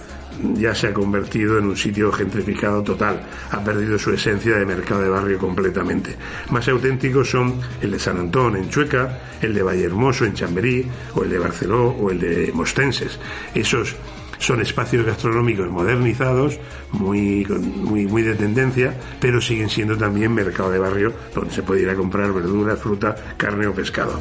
ya 0.55 0.73
se 0.73 0.87
ha 0.87 0.93
convertido 0.93 1.57
en 1.57 1.65
un 1.65 1.77
sitio 1.77 2.11
gentrificado 2.11 2.81
total. 2.81 3.21
Ha 3.51 3.63
perdido 3.63 3.99
su 3.99 4.11
esencia 4.11 4.57
de 4.57 4.65
mercado 4.65 5.01
de 5.01 5.09
barrio 5.09 5.37
completamente. 5.37 6.15
Más 6.49 6.67
auténticos 6.67 7.29
son 7.29 7.59
el 7.81 7.91
de 7.91 7.99
San 7.99 8.17
Antón 8.17 8.55
en 8.55 8.69
Chueca, 8.69 9.19
el 9.41 9.53
de 9.53 9.63
Vallehermoso 9.63 10.25
en 10.25 10.33
Chamberí, 10.33 10.87
o 11.15 11.23
el 11.23 11.29
de 11.29 11.39
Barceló 11.39 11.89
o 11.89 12.09
el 12.09 12.19
de 12.19 12.51
Mostenses. 12.53 13.19
Esos 13.53 13.95
son 14.41 14.59
espacios 14.59 15.05
gastronómicos 15.05 15.69
modernizados, 15.69 16.59
muy, 16.91 17.45
muy, 17.45 18.07
muy 18.07 18.23
de 18.23 18.35
tendencia, 18.35 18.99
pero 19.19 19.39
siguen 19.39 19.69
siendo 19.69 19.95
también 19.97 20.33
mercado 20.33 20.71
de 20.71 20.79
barrio 20.79 21.13
donde 21.33 21.53
se 21.53 21.61
puede 21.61 21.83
ir 21.83 21.89
a 21.89 21.95
comprar 21.95 22.33
verduras, 22.33 22.79
fruta, 22.79 23.15
carne 23.37 23.67
o 23.67 23.73
pescado. 23.73 24.19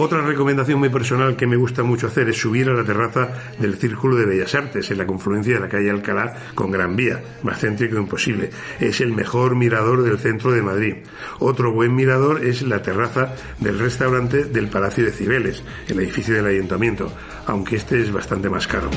Otra 0.00 0.22
recomendación 0.22 0.78
muy 0.78 0.90
personal 0.90 1.34
que 1.34 1.48
me 1.48 1.56
gusta 1.56 1.82
mucho 1.82 2.06
hacer 2.06 2.28
es 2.28 2.40
subir 2.40 2.68
a 2.68 2.72
la 2.72 2.84
terraza 2.84 3.30
del 3.58 3.74
Círculo 3.74 4.14
de 4.14 4.26
Bellas 4.26 4.54
Artes, 4.54 4.88
en 4.92 4.98
la 4.98 5.08
confluencia 5.08 5.54
de 5.54 5.60
la 5.60 5.68
calle 5.68 5.90
Alcalá 5.90 6.36
con 6.54 6.70
Gran 6.70 6.94
Vía, 6.94 7.20
más 7.42 7.58
céntrico 7.58 7.96
imposible. 7.96 8.50
Es 8.78 9.00
el 9.00 9.12
mejor 9.12 9.56
mirador 9.56 10.04
del 10.04 10.18
centro 10.18 10.52
de 10.52 10.62
Madrid. 10.62 10.94
Otro 11.40 11.72
buen 11.72 11.96
mirador 11.96 12.44
es 12.44 12.62
la 12.62 12.80
terraza 12.80 13.34
del 13.58 13.80
restaurante 13.80 14.44
del 14.44 14.68
Palacio 14.68 15.04
de 15.04 15.10
Cibeles, 15.10 15.64
el 15.88 15.98
edificio 15.98 16.32
del 16.32 16.46
ayuntamiento, 16.46 17.12
aunque 17.46 17.74
este 17.74 18.00
es 18.00 18.12
bastante 18.12 18.48
más 18.48 18.68
caro. 18.68 18.90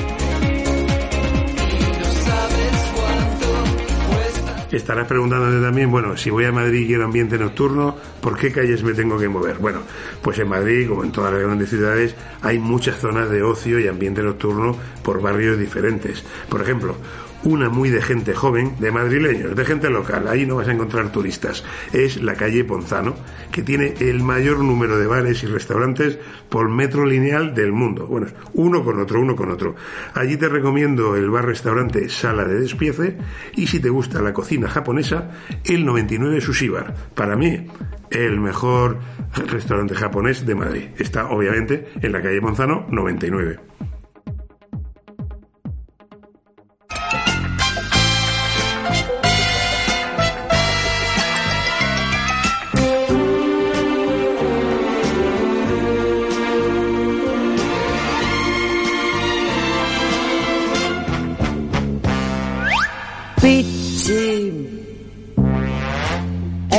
Estarás 4.72 5.06
preguntándote 5.06 5.60
también, 5.60 5.90
bueno, 5.90 6.16
si 6.16 6.30
voy 6.30 6.46
a 6.46 6.52
Madrid 6.52 6.80
y 6.80 6.86
quiero 6.86 7.04
ambiente 7.04 7.36
nocturno, 7.38 7.94
¿por 8.22 8.38
qué 8.38 8.50
calles 8.50 8.82
me 8.82 8.94
tengo 8.94 9.18
que 9.18 9.28
mover? 9.28 9.58
Bueno, 9.58 9.82
pues 10.22 10.38
en 10.38 10.48
Madrid, 10.48 10.88
como 10.88 11.04
en 11.04 11.12
todas 11.12 11.30
las 11.30 11.42
grandes 11.42 11.68
ciudades, 11.68 12.16
hay 12.40 12.58
muchas 12.58 12.96
zonas 12.96 13.28
de 13.28 13.42
ocio 13.42 13.78
y 13.78 13.86
ambiente 13.86 14.22
nocturno 14.22 14.74
por 15.02 15.20
barrios 15.20 15.58
diferentes. 15.58 16.24
Por 16.48 16.62
ejemplo, 16.62 16.96
una 17.44 17.68
muy 17.68 17.90
de 17.90 18.02
gente 18.02 18.34
joven, 18.34 18.76
de 18.78 18.90
madrileños, 18.90 19.56
de 19.56 19.64
gente 19.64 19.90
local, 19.90 20.28
ahí 20.28 20.46
no 20.46 20.56
vas 20.56 20.68
a 20.68 20.72
encontrar 20.72 21.10
turistas, 21.10 21.64
es 21.92 22.22
la 22.22 22.34
calle 22.34 22.64
Ponzano, 22.64 23.14
que 23.50 23.62
tiene 23.62 23.94
el 24.00 24.22
mayor 24.22 24.60
número 24.60 24.98
de 24.98 25.06
bares 25.06 25.42
y 25.42 25.46
restaurantes 25.46 26.18
por 26.48 26.68
metro 26.68 27.04
lineal 27.04 27.54
del 27.54 27.72
mundo. 27.72 28.06
Bueno, 28.06 28.28
uno 28.54 28.84
con 28.84 29.00
otro, 29.00 29.20
uno 29.20 29.36
con 29.36 29.50
otro. 29.50 29.74
Allí 30.14 30.36
te 30.36 30.48
recomiendo 30.48 31.16
el 31.16 31.30
bar-restaurante 31.30 32.08
Sala 32.08 32.44
de 32.44 32.60
Despiece 32.60 33.18
y 33.54 33.66
si 33.66 33.80
te 33.80 33.90
gusta 33.90 34.22
la 34.22 34.32
cocina 34.32 34.68
japonesa, 34.68 35.30
el 35.64 35.84
99 35.84 36.40
Sushi 36.40 36.68
Bar. 36.68 36.94
Para 37.14 37.36
mí, 37.36 37.66
el 38.10 38.40
mejor 38.40 38.98
restaurante 39.50 39.94
japonés 39.94 40.46
de 40.46 40.54
Madrid. 40.54 40.88
Está 40.98 41.28
obviamente 41.30 41.88
en 42.00 42.12
la 42.12 42.22
calle 42.22 42.40
Ponzano 42.40 42.86
99. 42.90 43.58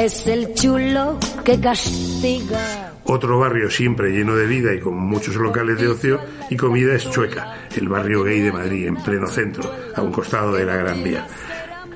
Es 0.03 0.27
el 0.27 0.53
chulo 0.53 1.17
que 1.45 1.59
castiga. 1.61 2.93
Otro 3.05 3.39
barrio 3.39 3.69
siempre 3.69 4.11
lleno 4.11 4.35
de 4.35 4.45
vida 4.45 4.73
y 4.73 4.79
con 4.79 4.95
muchos 4.95 5.35
locales 5.35 5.79
de 5.79 5.87
ocio 5.87 6.19
y 6.49 6.57
comida 6.57 6.93
es 6.93 7.09
Chueca, 7.09 7.67
el 7.75 7.87
barrio 7.87 8.23
gay 8.23 8.41
de 8.41 8.51
Madrid, 8.51 8.87
en 8.87 8.97
pleno 8.97 9.27
centro, 9.27 9.63
a 9.95 10.01
un 10.01 10.11
costado 10.11 10.53
de 10.53 10.65
la 10.65 10.75
Gran 10.75 11.03
Vía. 11.03 11.25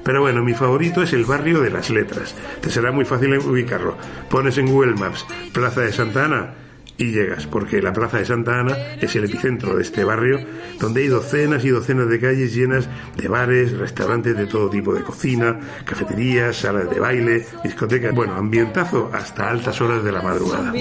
Pero 0.04 0.22
bueno, 0.22 0.42
mi 0.42 0.54
favorito 0.54 1.02
es 1.02 1.12
el 1.12 1.26
barrio 1.26 1.60
de 1.60 1.70
las 1.70 1.90
letras. 1.90 2.34
Te 2.62 2.70
será 2.70 2.94
muy 2.94 3.04
fácil 3.04 3.38
ubicarlo. 3.40 3.98
Pones 4.30 4.58
en 4.58 4.68
Google 4.68 4.94
Maps 4.94 5.26
Plaza 5.52 5.82
de 5.82 5.92
Santa 5.92 6.26
Ana 6.26 6.54
y 6.98 7.12
llegas, 7.12 7.46
porque 7.48 7.82
la 7.82 7.94
Plaza 7.94 8.18
de 8.18 8.26
Santa 8.26 8.60
Ana 8.60 8.76
es 9.00 9.16
el 9.16 9.26
epicentro 9.26 9.76
de 9.76 9.84
este 9.84 10.04
barrio, 10.04 10.40
donde 10.80 11.02
hay 11.02 11.08
docenas 11.08 11.64
y 11.64 11.70
docenas 11.70 12.10
de 12.10 12.20
calles 12.20 12.54
llenas 12.54 12.90
de 13.16 13.28
bares, 13.28 13.78
restaurantes 13.78 14.36
de 14.36 14.48
todo 14.48 14.70
tipo 14.70 14.94
de 14.94 15.04
cocina, 15.04 15.60
cafeterías, 15.86 16.56
salas 16.56 16.90
de 16.90 17.00
baile, 17.00 17.46
discotecas, 17.64 18.14
bueno, 18.14 18.36
ambientazo 18.36 19.10
hasta 19.14 19.50
altas 19.50 19.80
horas 19.82 20.04
de 20.04 20.12
la 20.12 20.22
madrugada. 20.22 20.72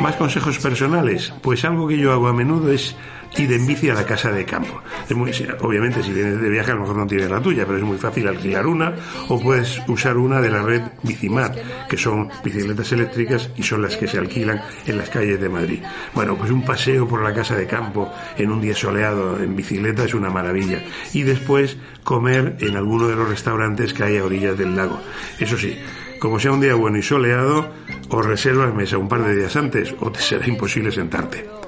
Más 0.00 0.16
consejos 0.16 0.58
personales, 0.58 1.32
pues 1.40 1.64
algo 1.64 1.86
que 1.86 1.98
yo 1.98 2.12
hago 2.12 2.28
a 2.28 2.32
menudo 2.32 2.72
es 2.72 2.96
ir 3.36 3.52
en 3.52 3.66
bici 3.66 3.90
a 3.90 3.94
la 3.94 4.04
casa 4.04 4.30
de 4.30 4.44
campo. 4.44 4.80
Es 5.08 5.16
muy, 5.16 5.32
obviamente, 5.60 6.02
si 6.02 6.12
vienes 6.12 6.40
de 6.40 6.48
viaje, 6.48 6.70
a 6.70 6.74
lo 6.74 6.82
mejor 6.82 6.96
no 6.96 7.06
tienes 7.06 7.30
la 7.30 7.40
tuya, 7.40 7.64
pero 7.66 7.78
es 7.78 7.84
muy 7.84 7.98
fácil 7.98 8.28
alquilar 8.28 8.66
una 8.66 8.94
o 9.28 9.40
puedes 9.40 9.80
usar 9.88 10.16
una 10.16 10.40
de 10.40 10.50
la 10.50 10.62
red 10.62 10.82
Bicimar, 11.02 11.54
que 11.88 11.96
son 11.96 12.28
bicicletas 12.42 12.92
eléctricas 12.92 13.50
y 13.56 13.62
son 13.62 13.82
las 13.82 13.96
que 13.96 14.06
se 14.06 14.18
alquilan 14.18 14.62
en 14.86 14.98
las 14.98 15.10
calles 15.10 15.40
de 15.40 15.48
Madrid. 15.48 15.80
Bueno, 16.14 16.36
pues 16.36 16.50
un 16.50 16.64
paseo 16.64 17.06
por 17.06 17.22
la 17.22 17.34
casa 17.34 17.56
de 17.56 17.66
campo 17.66 18.12
en 18.36 18.50
un 18.50 18.60
día 18.60 18.74
soleado 18.74 19.42
en 19.42 19.56
bicicleta 19.56 20.04
es 20.04 20.14
una 20.14 20.30
maravilla. 20.30 20.82
Y 21.12 21.22
después 21.22 21.76
comer 22.02 22.56
en 22.60 22.76
alguno 22.76 23.08
de 23.08 23.16
los 23.16 23.28
restaurantes 23.28 23.94
que 23.94 24.04
hay 24.04 24.18
a 24.18 24.24
orillas 24.24 24.56
del 24.56 24.76
lago. 24.76 25.00
Eso 25.38 25.56
sí, 25.56 25.76
como 26.20 26.38
sea 26.38 26.52
un 26.52 26.60
día 26.60 26.74
bueno 26.74 26.98
y 26.98 27.02
soleado, 27.02 27.68
o 28.08 28.22
reservas 28.22 28.74
mesa 28.74 28.98
un 28.98 29.08
par 29.08 29.24
de 29.24 29.34
días 29.34 29.56
antes 29.56 29.94
o 30.00 30.10
te 30.10 30.20
será 30.20 30.46
imposible 30.46 30.92
sentarte. 30.92 31.63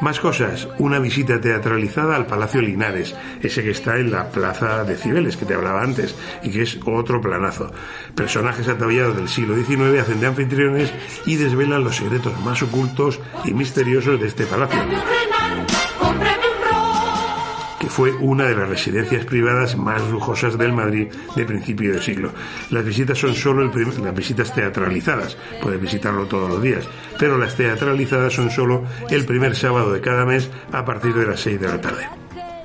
Más 0.00 0.18
cosas, 0.18 0.66
una 0.78 0.98
visita 0.98 1.40
teatralizada 1.40 2.16
al 2.16 2.26
Palacio 2.26 2.62
Linares, 2.62 3.14
ese 3.42 3.62
que 3.62 3.70
está 3.70 3.98
en 3.98 4.10
la 4.10 4.30
Plaza 4.30 4.82
de 4.84 4.96
Cibeles 4.96 5.36
que 5.36 5.44
te 5.44 5.52
hablaba 5.52 5.82
antes 5.82 6.16
y 6.42 6.50
que 6.50 6.62
es 6.62 6.78
otro 6.86 7.20
planazo. 7.20 7.70
Personajes 8.14 8.66
ataviados 8.68 9.16
del 9.16 9.28
siglo 9.28 9.54
XIX 9.54 10.00
hacen 10.00 10.20
de 10.20 10.26
anfitriones 10.26 10.90
y 11.26 11.36
desvelan 11.36 11.84
los 11.84 11.96
secretos 11.96 12.32
más 12.40 12.62
ocultos 12.62 13.20
y 13.44 13.52
misteriosos 13.52 14.18
de 14.18 14.28
este 14.28 14.46
palacio 14.46 14.80
fue 17.90 18.12
una 18.12 18.44
de 18.44 18.56
las 18.56 18.68
residencias 18.68 19.24
privadas 19.26 19.76
más 19.76 20.08
lujosas 20.10 20.56
del 20.56 20.72
Madrid 20.72 21.08
de 21.36 21.44
principio 21.44 21.92
del 21.92 22.00
siglo. 22.02 22.32
Las 22.70 22.84
visitas 22.84 23.18
son 23.18 23.34
solo 23.34 23.62
el 23.62 23.70
prim- 23.70 24.02
las 24.02 24.14
visitas 24.14 24.54
teatralizadas, 24.54 25.36
puedes 25.62 25.80
visitarlo 25.80 26.26
todos 26.26 26.48
los 26.48 26.62
días, 26.62 26.88
pero 27.18 27.36
las 27.36 27.56
teatralizadas 27.56 28.32
son 28.32 28.50
solo 28.50 28.84
el 29.10 29.24
primer 29.26 29.54
sábado 29.56 29.92
de 29.92 30.00
cada 30.00 30.24
mes 30.24 30.50
a 30.72 30.84
partir 30.84 31.12
de 31.14 31.26
las 31.26 31.40
6 31.40 31.60
de 31.60 31.68
la 31.68 31.80
tarde. 31.80 32.19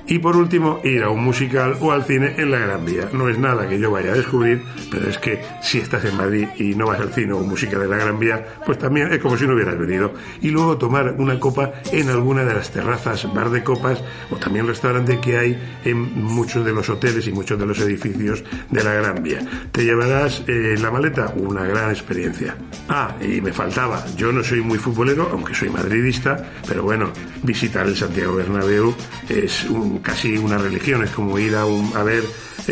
Y 0.08 0.20
por 0.20 0.36
último, 0.36 0.80
ir 0.84 1.02
a 1.02 1.10
un 1.10 1.24
musical 1.24 1.76
o 1.80 1.90
al 1.90 2.04
cine 2.04 2.34
en 2.36 2.50
la 2.50 2.58
Gran 2.58 2.84
Vía. 2.84 3.08
No 3.12 3.28
es 3.28 3.38
nada 3.38 3.68
que 3.68 3.78
yo 3.78 3.90
vaya 3.90 4.12
a 4.12 4.16
descubrir, 4.16 4.62
pero 4.90 5.08
es 5.08 5.18
que 5.18 5.40
si 5.60 5.78
estás 5.78 6.04
en 6.04 6.16
Madrid 6.16 6.46
y 6.58 6.74
no 6.74 6.86
vas 6.86 7.00
al 7.00 7.12
cine 7.12 7.32
o 7.32 7.40
musical 7.40 7.82
en 7.82 7.90
la 7.90 7.96
Gran 7.96 8.18
Vía, 8.18 8.44
pues 8.64 8.78
también 8.78 9.12
es 9.12 9.18
como 9.18 9.36
si 9.36 9.46
no 9.46 9.54
hubieras 9.54 9.78
venido. 9.78 10.12
Y 10.40 10.50
luego 10.50 10.78
tomar 10.78 11.16
una 11.18 11.40
copa 11.40 11.72
en 11.92 12.08
alguna 12.08 12.44
de 12.44 12.54
las 12.54 12.70
terrazas, 12.70 13.32
bar 13.34 13.50
de 13.50 13.64
copas 13.64 14.02
o 14.30 14.36
también 14.36 14.66
restaurante 14.66 15.18
que 15.20 15.38
hay 15.38 15.58
en 15.84 16.22
muchos 16.22 16.64
de 16.64 16.72
los 16.72 16.88
hoteles 16.88 17.26
y 17.26 17.32
muchos 17.32 17.58
de 17.58 17.66
los 17.66 17.78
edificios 17.80 18.44
de 18.70 18.84
la 18.84 18.92
Gran 18.94 19.22
Vía. 19.22 19.40
Te 19.72 19.84
llevarás 19.84 20.44
eh, 20.46 20.76
la 20.80 20.90
maleta 20.90 21.32
una 21.36 21.64
gran 21.64 21.90
experiencia. 21.90 22.56
Ah, 22.88 23.16
y 23.20 23.40
me 23.40 23.52
faltaba, 23.52 24.04
yo 24.16 24.30
no 24.30 24.44
soy 24.44 24.60
muy 24.60 24.78
futbolero, 24.78 25.28
aunque 25.32 25.54
soy 25.54 25.68
madridista, 25.68 26.36
pero 26.66 26.82
bueno, 26.82 27.10
visitar 27.42 27.86
el 27.86 27.96
Santiago 27.96 28.36
Bernabéu 28.36 28.94
es 29.28 29.64
un, 29.64 29.95
casi 29.98 30.36
una 30.36 30.58
religión, 30.58 31.02
es 31.02 31.10
como 31.10 31.38
ir 31.38 31.54
a, 31.56 31.64
un, 31.66 31.96
a 31.96 32.02
ver 32.02 32.24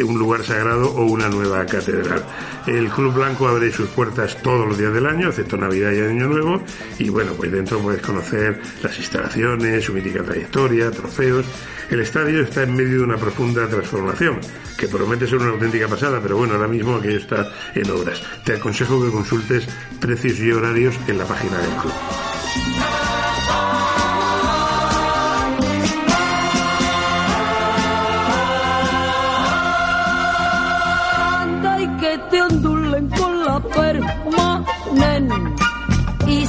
un 0.02 0.18
lugar 0.18 0.42
sagrado 0.42 0.90
o 0.90 1.04
una 1.04 1.28
nueva 1.28 1.64
catedral. 1.66 2.24
El 2.66 2.88
Club 2.88 3.14
Blanco 3.14 3.46
abre 3.46 3.70
sus 3.70 3.88
puertas 3.90 4.36
todos 4.42 4.66
los 4.66 4.76
días 4.76 4.92
del 4.92 5.06
año, 5.06 5.28
excepto 5.28 5.56
Navidad 5.56 5.92
y 5.92 6.00
Año 6.00 6.26
Nuevo, 6.26 6.62
y 6.98 7.08
bueno, 7.10 7.32
pues 7.34 7.52
dentro 7.52 7.78
puedes 7.78 8.02
conocer 8.02 8.60
las 8.82 8.98
instalaciones, 8.98 9.84
su 9.84 9.92
mítica 9.92 10.22
trayectoria, 10.22 10.90
trofeos. 10.90 11.46
El 11.90 12.00
estadio 12.00 12.40
está 12.40 12.62
en 12.62 12.74
medio 12.74 12.98
de 12.98 13.04
una 13.04 13.18
profunda 13.18 13.68
transformación, 13.68 14.40
que 14.76 14.88
promete 14.88 15.26
ser 15.26 15.38
una 15.38 15.50
auténtica 15.50 15.86
pasada, 15.86 16.20
pero 16.20 16.36
bueno, 16.36 16.54
ahora 16.54 16.66
mismo 16.68 16.96
aquello 16.96 17.18
está 17.18 17.52
en 17.74 17.90
obras. 17.90 18.22
Te 18.44 18.54
aconsejo 18.54 19.04
que 19.04 19.12
consultes 19.12 19.68
precios 20.00 20.40
y 20.40 20.50
horarios 20.50 20.96
en 21.06 21.18
la 21.18 21.24
página 21.26 21.58
del 21.58 21.76
club. 21.76 23.03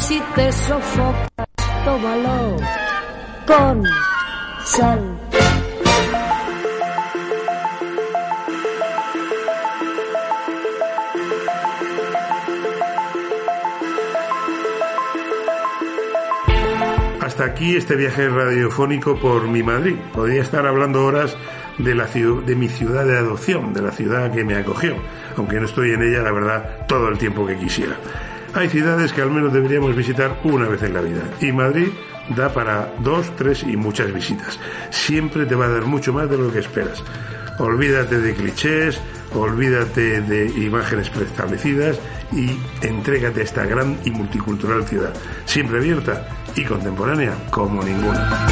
Si 0.08 0.22
te 0.36 0.52
sofocas, 0.52 1.30
tómalo 1.84 2.58
con 3.48 3.84
sal. 4.64 5.20
Hasta 17.22 17.46
aquí 17.46 17.76
este 17.76 17.96
viaje 17.96 18.30
radiofónico 18.30 19.20
por 19.20 19.48
mi 19.48 19.64
Madrid. 19.64 19.96
Podría 20.14 20.44
estar 20.44 20.68
hablando 20.68 21.04
horas 21.04 21.36
de, 21.80 21.96
la 21.96 22.06
de 22.06 22.56
mi 22.56 22.70
ciudad 22.70 23.06
de 23.06 23.18
adopción, 23.18 23.74
de 23.74 23.82
la 23.82 23.92
ciudad 23.92 24.32
que 24.32 24.44
me 24.44 24.56
acogió, 24.56 24.96
aunque 25.36 25.60
no 25.60 25.66
estoy 25.66 25.94
en 25.94 26.04
ella, 26.04 26.22
la 26.22 26.32
verdad, 26.32 26.86
todo 26.88 27.08
el 27.08 27.18
tiempo 27.18 27.48
que 27.48 27.58
quisiera. 27.58 27.98
Hay 28.56 28.70
ciudades 28.70 29.12
que 29.12 29.22
al 29.22 29.32
menos 29.32 29.52
deberíamos 29.52 29.94
visitar 29.94 30.40
una 30.46 30.70
vez 30.70 30.82
en 30.82 30.94
la 30.94 31.02
vida, 31.02 31.24
y 31.42 31.52
Madrid 31.52 31.90
da 32.38 32.54
para 32.54 32.94
dos, 33.00 33.36
tres 33.36 33.64
y 33.64 33.76
muchas 33.76 34.14
visitas. 34.14 34.58
Siempre 34.92 35.46
te 35.46 35.56
va 35.56 35.66
a 35.66 35.70
dar 35.70 35.84
mucho 35.84 36.14
más 36.14 36.30
de 36.30 36.38
lo 36.38 36.50
que 36.54 36.60
esperas. 36.60 37.04
Olvídate 37.60 38.18
de 38.22 38.34
clichés, 38.34 38.98
olvídate 39.34 40.22
de 40.22 40.48
imágenes 40.48 41.10
preestablecidas 41.10 42.00
y 42.32 42.58
entrégate 42.82 43.42
a 43.42 43.44
esta 43.44 43.66
gran 43.66 43.98
y 44.06 44.12
multicultural 44.12 44.86
ciudad, 44.86 45.14
siempre 45.44 45.80
abierta 45.80 46.26
y 46.56 46.64
contemporánea 46.64 47.34
como 47.52 47.84
ninguna. 47.84 48.48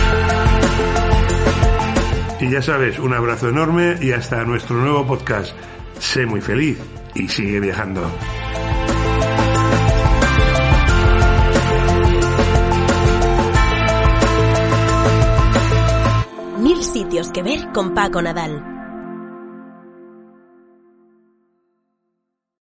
Y 2.42 2.50
ya 2.50 2.62
sabes, 2.62 3.00
un 3.00 3.14
abrazo 3.14 3.48
enorme 3.48 3.96
y 4.02 4.12
hasta 4.12 4.44
nuestro 4.44 4.76
nuevo 4.76 5.08
podcast. 5.08 5.56
Sé 5.98 6.26
muy 6.26 6.42
feliz 6.42 6.78
y 7.16 7.30
sigue 7.30 7.62
viajando. 7.62 8.12
Que 17.32 17.44
ver 17.44 17.72
con 17.72 17.94
Paco 17.94 18.22
Nadal. 18.22 18.73